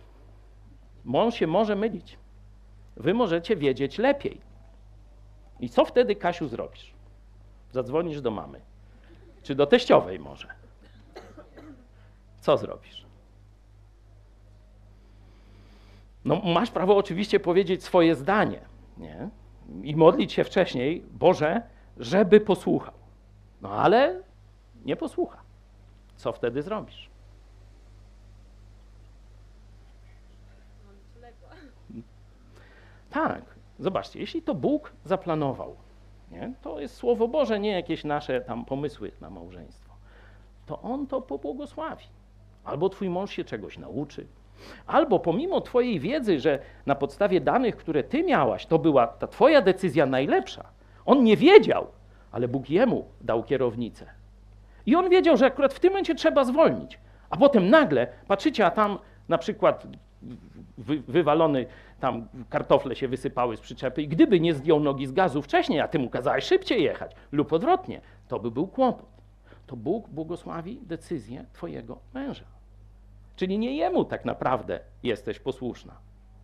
Mąż 1.05 1.35
się 1.35 1.47
może 1.47 1.75
mylić. 1.75 2.17
Wy 2.95 3.13
możecie 3.13 3.55
wiedzieć 3.55 3.97
lepiej. 3.97 4.41
I 5.59 5.69
co 5.69 5.85
wtedy, 5.85 6.15
Kasiu, 6.15 6.47
zrobisz? 6.47 6.93
Zadzwonisz 7.71 8.21
do 8.21 8.31
mamy. 8.31 8.61
Czy 9.43 9.55
do 9.55 9.65
teściowej 9.65 10.19
może? 10.19 10.47
Co 12.39 12.57
zrobisz? 12.57 13.06
No, 16.27 16.41
masz 16.45 16.71
prawo 16.71 16.97
oczywiście 16.97 17.39
powiedzieć 17.39 17.83
swoje 17.83 18.15
zdanie 18.15 18.59
nie? 18.97 19.29
i 19.83 19.95
modlić 19.95 20.33
się 20.33 20.43
wcześniej, 20.43 21.03
Boże, 21.11 21.61
żeby 21.97 22.39
posłuchał. 22.39 22.93
No 23.61 23.69
ale 23.69 24.21
nie 24.85 24.95
posłucha. 24.95 25.41
Co 26.15 26.33
wtedy 26.33 26.61
zrobisz? 26.61 27.09
Tak, 33.09 33.41
zobaczcie, 33.79 34.19
jeśli 34.19 34.41
to 34.41 34.55
Bóg 34.55 34.93
zaplanował, 35.05 35.75
nie? 36.31 36.53
to 36.61 36.79
jest 36.79 36.95
Słowo 36.95 37.27
Boże, 37.27 37.59
nie 37.59 37.71
jakieś 37.71 38.03
nasze 38.03 38.41
tam 38.41 38.65
pomysły 38.65 39.11
na 39.21 39.29
małżeństwo, 39.29 39.93
to 40.65 40.81
On 40.81 41.07
to 41.07 41.21
pobłogosławi. 41.21 42.05
Albo 42.63 42.89
twój 42.89 43.09
mąż 43.09 43.31
się 43.31 43.43
czegoś 43.43 43.77
nauczy, 43.77 44.27
Albo 44.87 45.19
pomimo 45.19 45.61
Twojej 45.61 45.99
wiedzy, 45.99 46.39
że 46.39 46.59
na 46.85 46.95
podstawie 46.95 47.41
danych, 47.41 47.77
które 47.77 48.03
Ty 48.03 48.23
miałaś, 48.23 48.65
to 48.65 48.79
była 48.79 49.07
ta 49.07 49.27
Twoja 49.27 49.61
decyzja 49.61 50.05
najlepsza. 50.05 50.63
On 51.05 51.23
nie 51.23 51.37
wiedział, 51.37 51.87
ale 52.31 52.47
Bóg 52.47 52.69
jemu 52.69 53.05
dał 53.21 53.43
kierownicę. 53.43 54.05
I 54.85 54.95
on 54.95 55.09
wiedział, 55.09 55.37
że 55.37 55.45
akurat 55.45 55.73
w 55.73 55.79
tym 55.79 55.89
momencie 55.91 56.15
trzeba 56.15 56.43
zwolnić. 56.43 56.99
A 57.29 57.37
potem 57.37 57.69
nagle 57.69 58.07
patrzycie, 58.27 58.65
a 58.65 58.71
tam 58.71 58.99
na 59.29 59.37
przykład 59.37 59.87
wy, 60.77 61.01
wywalony, 61.07 61.65
tam 61.99 62.27
kartofle 62.49 62.95
się 62.95 63.07
wysypały 63.07 63.57
z 63.57 63.61
przyczepy 63.61 64.01
i 64.01 64.07
gdyby 64.07 64.39
nie 64.39 64.53
zdjął 64.53 64.79
nogi 64.79 65.07
z 65.07 65.11
gazu 65.11 65.41
wcześniej, 65.41 65.79
a 65.79 65.87
ty 65.87 65.99
mu 65.99 66.09
kazałeś 66.09 66.43
szybciej 66.43 66.83
jechać 66.83 67.11
lub 67.31 67.53
odwrotnie, 67.53 68.01
to 68.27 68.39
by 68.39 68.51
był 68.51 68.67
kłopot. 68.67 69.09
To 69.67 69.75
Bóg 69.75 70.09
błogosławi 70.09 70.79
decyzję 70.83 71.45
twojego 71.53 71.99
męża. 72.13 72.56
Czyli 73.37 73.59
nie 73.59 73.75
jemu 73.75 74.05
tak 74.05 74.25
naprawdę 74.25 74.79
jesteś 75.03 75.39
posłuszna, 75.39 75.97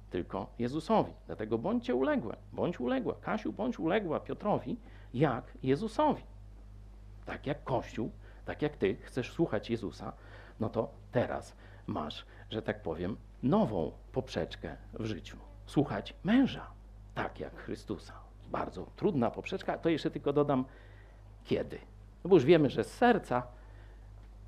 tylko 0.09 0.53
Jezusowi. 0.59 1.13
Dlatego 1.25 1.57
bądźcie 1.57 1.95
uległe, 1.95 2.35
bądź 2.53 2.79
uległa. 2.79 3.15
Kasiu, 3.21 3.53
bądź 3.53 3.79
uległa 3.79 4.19
Piotrowi, 4.19 4.77
jak 5.13 5.53
Jezusowi. 5.63 6.23
Tak 7.25 7.47
jak 7.47 7.63
Kościół, 7.63 8.11
tak 8.45 8.61
jak 8.61 8.77
ty 8.77 8.95
chcesz 8.95 9.31
słuchać 9.31 9.69
Jezusa, 9.69 10.13
no 10.59 10.69
to 10.69 10.89
teraz 11.11 11.55
masz, 11.87 12.25
że 12.49 12.61
tak 12.61 12.81
powiem, 12.81 13.17
nową 13.43 13.91
poprzeczkę 14.11 14.77
w 14.93 15.05
życiu. 15.05 15.37
Słuchać 15.65 16.13
męża, 16.23 16.67
tak 17.15 17.39
jak 17.39 17.55
Chrystusa. 17.55 18.13
Bardzo 18.51 18.87
trudna 18.95 19.31
poprzeczka, 19.31 19.77
to 19.77 19.89
jeszcze 19.89 20.11
tylko 20.11 20.33
dodam 20.33 20.65
kiedy. 21.43 21.79
No 22.23 22.29
bo 22.29 22.35
już 22.35 22.45
wiemy, 22.45 22.69
że 22.69 22.83
z 22.83 22.93
serca 22.93 23.47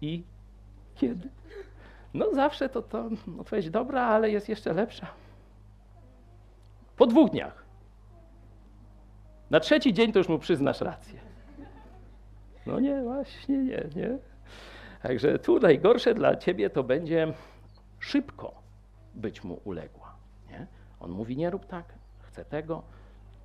i 0.01 0.23
kiedy. 0.95 1.29
No 2.15 2.33
zawsze 2.33 2.69
to, 2.69 2.81
to 2.81 3.09
odpowiedź 3.39 3.69
dobra, 3.69 4.01
ale 4.01 4.29
jest 4.29 4.49
jeszcze 4.49 4.73
lepsza. 4.73 5.07
Po 6.97 7.05
dwóch 7.05 7.29
dniach. 7.29 7.65
Na 9.49 9.59
trzeci 9.59 9.93
dzień 9.93 10.11
to 10.11 10.19
już 10.19 10.29
mu 10.29 10.39
przyznasz 10.39 10.81
rację. 10.81 11.19
No 12.65 12.79
nie, 12.79 13.01
właśnie 13.01 13.57
nie, 13.57 13.83
nie. 13.95 14.17
Także 15.01 15.39
tu 15.39 15.59
najgorsze 15.59 16.13
dla 16.13 16.35
ciebie 16.35 16.69
to 16.69 16.83
będzie 16.83 17.33
szybko 17.99 18.53
być 19.13 19.43
mu 19.43 19.61
uległa. 19.63 20.15
Nie? 20.49 20.67
On 20.99 21.11
mówi, 21.11 21.37
nie 21.37 21.49
rób 21.49 21.65
tak, 21.65 21.85
chcę 22.21 22.45
tego, 22.45 22.83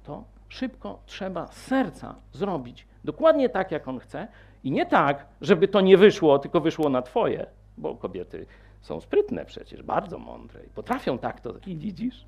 to 0.03 0.25
szybko 0.49 0.99
trzeba 1.07 1.47
z 1.47 1.57
serca 1.57 2.15
zrobić 2.33 2.87
dokładnie 3.05 3.49
tak, 3.49 3.71
jak 3.71 3.89
on 3.89 3.99
chce 3.99 4.29
i 4.65 4.71
nie 4.71 4.87
tak, 4.87 5.27
żeby 5.41 5.69
to 5.69 5.81
nie 5.81 5.97
wyszło, 5.97 6.39
tylko 6.39 6.61
wyszło 6.61 6.89
na 6.89 7.03
twoje, 7.03 7.47
bo 7.81 7.97
kobiety 7.97 8.47
są 8.81 9.01
sprytne 9.01 9.45
przecież, 9.45 9.83
bardzo 9.83 10.19
mądre 10.19 10.65
i 10.65 10.71
potrafią 10.71 11.19
tak 11.19 11.41
to. 11.41 11.55
I 11.67 11.77
widzisz? 11.77 12.27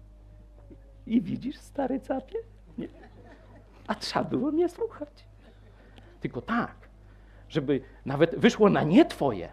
I 1.06 1.22
widzisz, 1.22 1.58
stary 1.58 2.00
capie? 2.00 2.38
Nie. 2.78 2.88
A 3.86 3.94
trzeba 3.94 4.24
było 4.24 4.52
mnie 4.52 4.68
słuchać. 4.68 5.26
Tylko 6.20 6.42
tak, 6.42 6.88
żeby 7.48 7.80
nawet 8.06 8.36
wyszło 8.38 8.70
na 8.70 8.82
nie 8.82 9.04
twoje, 9.04 9.48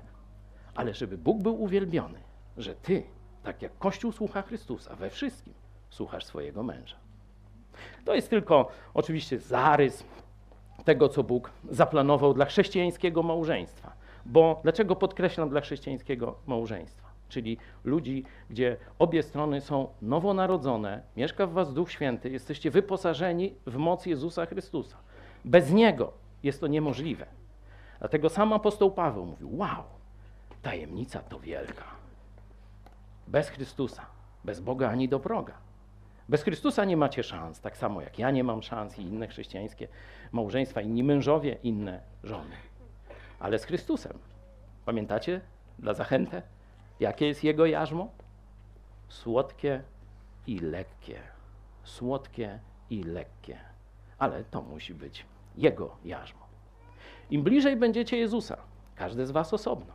ale 0.75 0.93
żeby 0.93 1.17
Bóg 1.17 1.41
był 1.41 1.61
uwielbiony, 1.61 2.19
że 2.57 2.75
ty, 2.75 3.03
tak 3.43 3.61
jak 3.61 3.77
Kościół 3.77 4.11
słucha 4.11 4.41
Chrystusa 4.41 4.95
we 4.95 5.09
wszystkim, 5.09 5.53
słuchasz 5.89 6.25
swojego 6.25 6.63
męża. 6.63 6.95
To 8.05 8.15
jest 8.15 8.29
tylko 8.29 8.69
oczywiście 8.93 9.39
zarys 9.39 10.03
tego, 10.85 11.09
co 11.09 11.23
Bóg 11.23 11.51
zaplanował 11.69 12.33
dla 12.33 12.45
chrześcijańskiego 12.45 13.23
małżeństwa. 13.23 13.98
Bo 14.25 14.59
dlaczego 14.63 14.95
podkreślam 14.95 15.49
dla 15.49 15.61
chrześcijańskiego 15.61 16.35
małżeństwa? 16.47 17.09
Czyli 17.29 17.57
ludzi, 17.83 18.23
gdzie 18.49 18.77
obie 18.99 19.23
strony 19.23 19.61
są 19.61 19.87
nowonarodzone, 20.01 21.01
mieszka 21.17 21.47
w 21.47 21.51
was 21.51 21.73
Duch 21.73 21.91
Święty, 21.91 22.29
jesteście 22.29 22.71
wyposażeni 22.71 23.55
w 23.67 23.77
moc 23.77 24.05
Jezusa 24.05 24.45
Chrystusa. 24.45 24.97
Bez 25.45 25.71
Niego 25.71 26.13
jest 26.43 26.61
to 26.61 26.67
niemożliwe. 26.67 27.25
Dlatego 27.99 28.29
sam 28.29 28.53
apostoł 28.53 28.91
Paweł 28.91 29.25
mówił: 29.25 29.57
Wow, 29.57 29.83
tajemnica 30.61 31.19
to 31.19 31.39
wielka. 31.39 31.83
Bez 33.27 33.49
Chrystusa, 33.49 34.05
bez 34.43 34.59
Boga 34.59 34.89
ani 34.89 35.09
do 35.09 35.19
proga. 35.19 35.53
Bez 36.29 36.43
Chrystusa 36.43 36.85
nie 36.85 36.97
macie 36.97 37.23
szans, 37.23 37.61
tak 37.61 37.77
samo 37.77 38.01
jak 38.01 38.19
ja 38.19 38.31
nie 38.31 38.43
mam 38.43 38.61
szans 38.61 38.99
i 38.99 39.01
inne 39.01 39.27
chrześcijańskie 39.27 39.87
małżeństwa, 40.31 40.81
inni 40.81 41.03
mężowie, 41.03 41.57
inne 41.63 42.01
żony 42.23 42.68
ale 43.39 43.59
z 43.59 43.65
Chrystusem. 43.65 44.19
Pamiętacie 44.85 45.41
dla 45.79 45.93
zachętę? 45.93 46.41
Jakie 46.99 47.27
jest 47.27 47.43
Jego 47.43 47.65
jarzmo? 47.65 48.11
Słodkie 49.07 49.83
i 50.47 50.59
lekkie. 50.59 51.21
Słodkie 51.83 52.59
i 52.89 53.03
lekkie. 53.03 53.59
Ale 54.17 54.43
to 54.43 54.61
musi 54.61 54.93
być 54.93 55.25
Jego 55.55 55.97
jarzmo. 56.05 56.49
Im 57.29 57.43
bliżej 57.43 57.77
będziecie 57.77 58.17
Jezusa, 58.17 58.57
każdy 58.95 59.25
z 59.25 59.31
Was 59.31 59.53
osobno, 59.53 59.93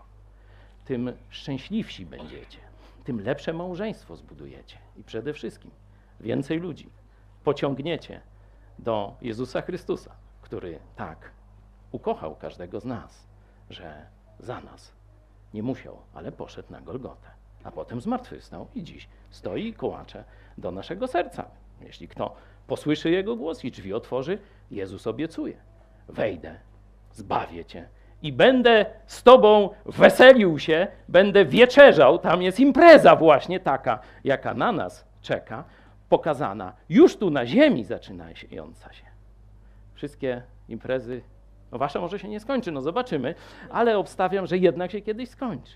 tym 0.85 1.13
szczęśliwsi 1.31 2.07
będziecie, 2.07 2.59
tym 3.05 3.21
lepsze 3.21 3.53
małżeństwo 3.53 4.17
zbudujecie 4.17 4.79
i 4.97 5.05
przede 5.05 5.33
wszystkim 5.33 5.71
więcej 6.21 6.59
ludzi 6.59 6.91
pociągniecie 7.45 8.21
do 8.79 9.17
Jezusa 9.23 9.63
Chrystusa, 9.63 10.17
który 10.43 10.79
tak 10.97 11.31
ukochał 11.93 12.37
każdego 12.37 12.81
z 12.81 12.85
nas 12.85 13.27
że 13.71 14.07
za 14.39 14.61
nas 14.61 14.93
nie 15.55 15.63
musiał, 15.63 15.99
ale 16.15 16.33
poszedł 16.33 16.73
na 16.73 16.81
Golgotę, 16.81 17.29
a 17.65 17.71
potem 17.71 18.01
zmartwychwstał 18.01 18.67
i 18.75 18.83
dziś 18.83 19.09
stoi 19.31 19.67
i 19.67 19.75
kołacze 19.75 20.25
do 20.59 20.71
naszego 20.71 21.07
serca. 21.07 21.45
Jeśli 21.81 22.09
kto 22.09 22.37
posłyszy 22.67 23.11
Jego 23.11 23.37
głos 23.37 23.65
i 23.65 23.71
drzwi 23.71 23.95
otworzy, 23.95 24.39
Jezus 24.71 25.07
obiecuje: 25.07 25.57
Wejdę, 26.09 26.61
zbawię 27.13 27.65
Cię 27.65 27.89
i 28.23 28.33
będę 28.33 28.87
z 29.07 29.23
tobą 29.23 29.71
weselił 29.87 30.59
się, 30.59 30.87
będę 31.09 31.45
wieczerzał. 31.45 32.19
Tam 32.19 32.43
jest 32.43 32.61
impreza 32.61 33.17
właśnie 33.17 33.61
taka, 33.61 33.99
jaka 34.25 34.55
na 34.55 34.73
nas 34.73 35.07
czeka, 35.23 35.65
pokazana 36.09 36.73
już 36.89 37.17
tu 37.17 37.31
na 37.31 37.47
ziemi 37.47 37.85
zaczynająca 37.85 38.93
się. 38.93 39.05
Wszystkie 39.95 40.43
imprezy, 40.69 41.23
no 41.75 41.79
wasza 41.79 42.01
może 42.01 42.19
się 42.19 42.29
nie 42.29 42.41
skończy, 42.41 42.73
no 42.73 42.81
zobaczymy, 42.81 43.35
ale 43.71 43.99
obstawiam, 43.99 44.47
że 44.47 44.59
jednak 44.59 44.91
się 44.91 45.01
kiedyś 45.01 45.29
skończy. 45.29 45.75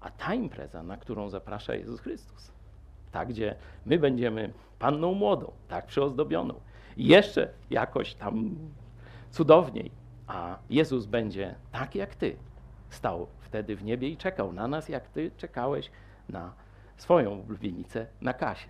A 0.00 0.10
ta 0.10 0.34
impreza, 0.34 0.82
na 0.82 0.96
którą 0.96 1.28
zaprasza 1.28 1.74
Jezus 1.74 2.00
Chrystus, 2.00 2.52
ta, 3.12 3.26
gdzie 3.26 3.54
my 3.86 3.98
będziemy 3.98 4.52
panną 4.78 5.14
młodą, 5.14 5.52
tak 5.68 5.86
przyozdobioną, 5.86 6.54
jeszcze 6.96 7.48
jakoś 7.70 8.14
tam 8.14 8.56
cudowniej, 9.30 9.90
a 10.26 10.58
Jezus 10.70 11.06
będzie 11.06 11.54
tak 11.72 11.94
jak 11.94 12.14
ty, 12.14 12.36
stał 12.90 13.26
wtedy 13.40 13.76
w 13.76 13.84
niebie 13.84 14.08
i 14.08 14.16
czekał 14.16 14.52
na 14.52 14.68
nas, 14.68 14.88
jak 14.88 15.08
ty 15.08 15.30
czekałeś 15.36 15.90
na 16.28 16.52
swoją 16.96 17.30
ulubienicę 17.30 18.06
na 18.20 18.32
kasie. 18.32 18.68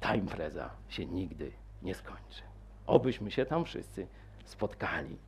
Ta 0.00 0.14
impreza 0.14 0.70
się 0.88 1.06
nigdy 1.06 1.52
nie 1.82 1.94
skończy. 1.94 2.42
Obyśmy 2.86 3.30
się 3.30 3.46
tam 3.46 3.64
wszyscy 3.64 4.06
spotkali. 4.44 5.18